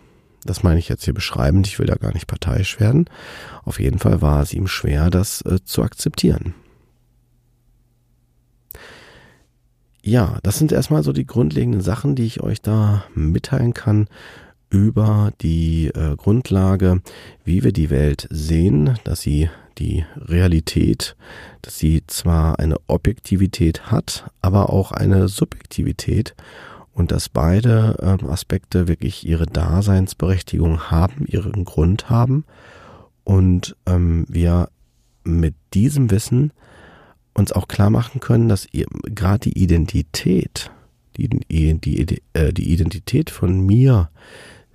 Das 0.44 0.62
meine 0.62 0.78
ich 0.78 0.88
jetzt 0.88 1.04
hier 1.04 1.14
beschreibend, 1.14 1.66
ich 1.66 1.78
will 1.78 1.86
da 1.86 1.96
gar 1.96 2.12
nicht 2.12 2.28
parteiisch 2.28 2.78
werden. 2.78 3.06
Auf 3.64 3.80
jeden 3.80 3.98
Fall 3.98 4.22
war 4.22 4.40
es 4.40 4.54
ihm 4.54 4.68
schwer, 4.68 5.10
das 5.10 5.42
äh, 5.42 5.58
zu 5.64 5.82
akzeptieren. 5.82 6.54
Ja, 10.02 10.38
das 10.42 10.58
sind 10.58 10.72
erstmal 10.72 11.02
so 11.02 11.12
die 11.12 11.26
grundlegenden 11.26 11.80
Sachen, 11.80 12.14
die 12.14 12.24
ich 12.24 12.40
euch 12.40 12.62
da 12.62 13.04
mitteilen 13.14 13.74
kann 13.74 14.08
über 14.70 15.32
die 15.40 15.86
äh, 15.88 16.16
Grundlage, 16.16 17.00
wie 17.44 17.64
wir 17.64 17.72
die 17.72 17.90
Welt 17.90 18.26
sehen, 18.30 18.98
dass 19.04 19.22
sie 19.22 19.48
die 19.78 20.04
Realität, 20.16 21.16
dass 21.62 21.78
sie 21.78 22.02
zwar 22.06 22.58
eine 22.58 22.76
Objektivität 22.86 23.90
hat, 23.90 24.30
aber 24.42 24.70
auch 24.70 24.92
eine 24.92 25.28
Subjektivität 25.28 26.34
und 26.92 27.12
dass 27.12 27.28
beide 27.28 27.96
äh, 28.00 28.26
Aspekte 28.26 28.88
wirklich 28.88 29.26
ihre 29.26 29.46
Daseinsberechtigung 29.46 30.90
haben, 30.90 31.26
ihren 31.26 31.64
Grund 31.64 32.10
haben 32.10 32.44
und 33.24 33.76
ähm, 33.86 34.26
wir 34.28 34.68
mit 35.24 35.54
diesem 35.74 36.10
Wissen 36.10 36.52
uns 37.34 37.52
auch 37.52 37.68
klar 37.68 37.90
machen 37.90 38.20
können, 38.20 38.48
dass 38.48 38.66
gerade 38.72 39.50
die 39.50 39.62
Identität, 39.62 40.70
die, 41.16 41.28
die, 41.28 41.74
die, 41.78 42.22
äh, 42.32 42.52
die 42.52 42.72
Identität 42.72 43.30
von 43.30 43.60
mir, 43.64 44.10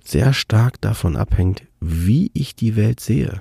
sehr 0.04 0.32
stark 0.32 0.80
davon 0.80 1.16
abhängt, 1.16 1.64
wie 1.80 2.30
ich 2.34 2.54
die 2.54 2.76
Welt 2.76 3.00
sehe. 3.00 3.40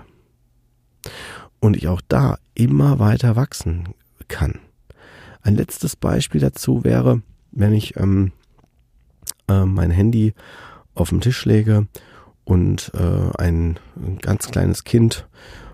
Und 1.59 1.75
ich 1.75 1.87
auch 1.87 2.01
da 2.07 2.37
immer 2.55 2.99
weiter 2.99 3.35
wachsen 3.35 3.89
kann. 4.27 4.59
Ein 5.41 5.55
letztes 5.55 5.95
Beispiel 5.95 6.41
dazu 6.41 6.83
wäre, 6.83 7.21
wenn 7.51 7.73
ich 7.73 7.97
ähm, 7.97 8.31
äh, 9.47 9.65
mein 9.65 9.91
Handy 9.91 10.33
auf 10.95 11.09
den 11.09 11.21
Tisch 11.21 11.45
lege 11.45 11.87
und 12.45 12.91
äh, 12.93 13.37
ein, 13.37 13.79
ein 13.95 14.19
ganz 14.21 14.49
kleines 14.49 14.83
Kind, 14.83 15.27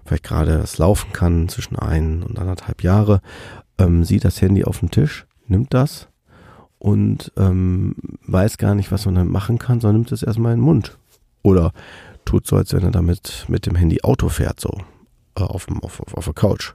vielleicht 0.05 0.23
gerade 0.23 0.57
das 0.57 0.77
laufen 0.77 1.13
kann, 1.13 1.49
zwischen 1.49 1.77
ein 1.77 2.23
und 2.23 2.39
anderthalb 2.39 2.83
Jahre, 2.83 3.21
ähm, 3.77 4.03
sieht 4.03 4.25
das 4.25 4.41
Handy 4.41 4.63
auf 4.63 4.79
dem 4.79 4.91
Tisch, 4.91 5.25
nimmt 5.47 5.73
das 5.73 6.07
und 6.79 7.31
ähm, 7.37 7.95
weiß 8.25 8.57
gar 8.57 8.73
nicht, 8.73 8.91
was 8.91 9.05
man 9.05 9.15
damit 9.15 9.31
machen 9.31 9.59
kann, 9.59 9.81
sondern 9.81 9.97
nimmt 9.97 10.11
es 10.11 10.23
erstmal 10.23 10.53
in 10.53 10.59
den 10.59 10.65
Mund. 10.65 10.97
Oder 11.43 11.73
tut 12.25 12.47
so, 12.47 12.55
als 12.55 12.73
wenn 12.73 12.83
er 12.83 12.91
damit 12.91 13.45
mit 13.47 13.65
dem 13.65 13.75
Handy 13.75 14.01
Auto 14.01 14.29
fährt, 14.29 14.59
so 14.59 14.77
äh, 15.37 15.41
auf, 15.41 15.67
auf, 15.81 15.99
auf, 15.99 16.13
auf 16.15 16.25
der 16.25 16.33
Couch. 16.33 16.73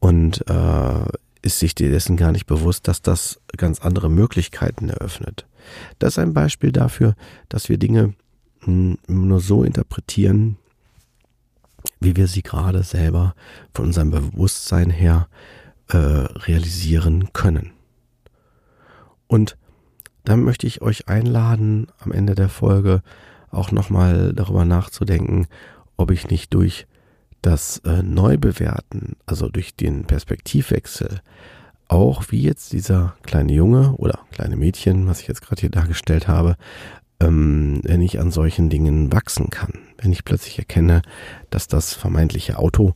Und 0.00 0.44
äh, 0.48 1.04
ist 1.42 1.58
sich 1.58 1.74
dessen 1.74 2.16
gar 2.16 2.32
nicht 2.32 2.46
bewusst, 2.46 2.88
dass 2.88 3.02
das 3.02 3.40
ganz 3.56 3.80
andere 3.80 4.08
Möglichkeiten 4.08 4.88
eröffnet. 4.88 5.46
Das 5.98 6.14
ist 6.14 6.18
ein 6.18 6.34
Beispiel 6.34 6.72
dafür, 6.72 7.14
dass 7.48 7.68
wir 7.68 7.78
Dinge 7.78 8.14
mh, 8.64 8.96
hm, 9.06 9.28
nur 9.28 9.40
so 9.40 9.64
interpretieren, 9.64 10.56
wie 12.00 12.16
wir 12.16 12.28
sie 12.28 12.42
gerade 12.42 12.82
selber 12.82 13.34
von 13.74 13.86
unserem 13.86 14.10
Bewusstsein 14.10 14.90
her 14.90 15.28
äh, 15.88 15.96
realisieren 15.96 17.32
können. 17.32 17.72
Und 19.32 19.56
dann 20.24 20.42
möchte 20.42 20.66
ich 20.66 20.82
euch 20.82 21.08
einladen, 21.08 21.86
am 21.98 22.12
Ende 22.12 22.34
der 22.34 22.50
Folge 22.50 23.00
auch 23.50 23.72
nochmal 23.72 24.34
darüber 24.34 24.66
nachzudenken, 24.66 25.46
ob 25.96 26.10
ich 26.10 26.28
nicht 26.28 26.52
durch 26.52 26.86
das 27.40 27.78
äh, 27.86 28.02
Neubewerten, 28.02 29.16
also 29.24 29.48
durch 29.48 29.74
den 29.74 30.04
Perspektivwechsel, 30.04 31.22
auch 31.88 32.24
wie 32.28 32.42
jetzt 32.42 32.74
dieser 32.74 33.16
kleine 33.22 33.54
Junge 33.54 33.94
oder 33.96 34.18
kleine 34.32 34.56
Mädchen, 34.56 35.06
was 35.06 35.22
ich 35.22 35.28
jetzt 35.28 35.40
gerade 35.40 35.62
hier 35.62 35.70
dargestellt 35.70 36.28
habe, 36.28 36.56
ähm, 37.18 37.80
wenn 37.84 38.02
ich 38.02 38.20
an 38.20 38.32
solchen 38.32 38.68
Dingen 38.68 39.14
wachsen 39.14 39.48
kann. 39.48 39.78
Wenn 39.96 40.12
ich 40.12 40.26
plötzlich 40.26 40.58
erkenne, 40.58 41.00
dass 41.48 41.68
das 41.68 41.94
vermeintliche 41.94 42.58
Auto, 42.58 42.92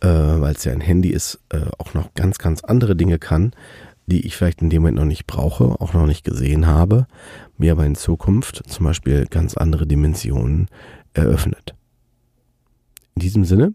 äh, 0.00 0.08
weil 0.08 0.54
es 0.54 0.64
ja 0.64 0.72
ein 0.72 0.80
Handy 0.80 1.10
ist, 1.10 1.40
äh, 1.50 1.60
auch 1.76 1.92
noch 1.92 2.14
ganz, 2.14 2.38
ganz 2.38 2.64
andere 2.64 2.96
Dinge 2.96 3.18
kann, 3.18 3.52
die 4.06 4.26
ich 4.26 4.36
vielleicht 4.36 4.62
in 4.62 4.70
dem 4.70 4.82
Moment 4.82 4.98
noch 4.98 5.04
nicht 5.04 5.26
brauche, 5.26 5.80
auch 5.80 5.94
noch 5.94 6.06
nicht 6.06 6.24
gesehen 6.24 6.66
habe, 6.66 7.06
mir 7.56 7.72
aber 7.72 7.86
in 7.86 7.94
Zukunft 7.94 8.62
zum 8.68 8.86
Beispiel 8.86 9.26
ganz 9.26 9.56
andere 9.56 9.86
Dimensionen 9.86 10.68
eröffnet. 11.14 11.74
In 13.14 13.20
diesem 13.20 13.44
Sinne 13.44 13.74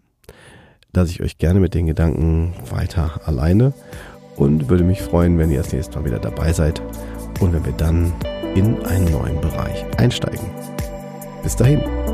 lasse 0.93 1.11
ich 1.11 1.21
euch 1.21 1.37
gerne 1.37 1.59
mit 1.59 1.73
den 1.73 1.87
Gedanken 1.87 2.53
weiter 2.69 3.21
alleine 3.25 3.73
und 4.35 4.69
würde 4.69 4.83
mich 4.83 5.01
freuen, 5.01 5.37
wenn 5.37 5.51
ihr 5.51 5.61
das 5.61 5.73
nächste 5.73 5.99
Mal 5.99 6.05
wieder 6.05 6.19
dabei 6.19 6.53
seid 6.53 6.81
und 7.39 7.53
wenn 7.53 7.65
wir 7.65 7.73
dann 7.73 8.13
in 8.55 8.83
einen 8.83 9.11
neuen 9.11 9.39
Bereich 9.41 9.85
einsteigen. 9.97 10.49
Bis 11.43 11.55
dahin. 11.55 12.08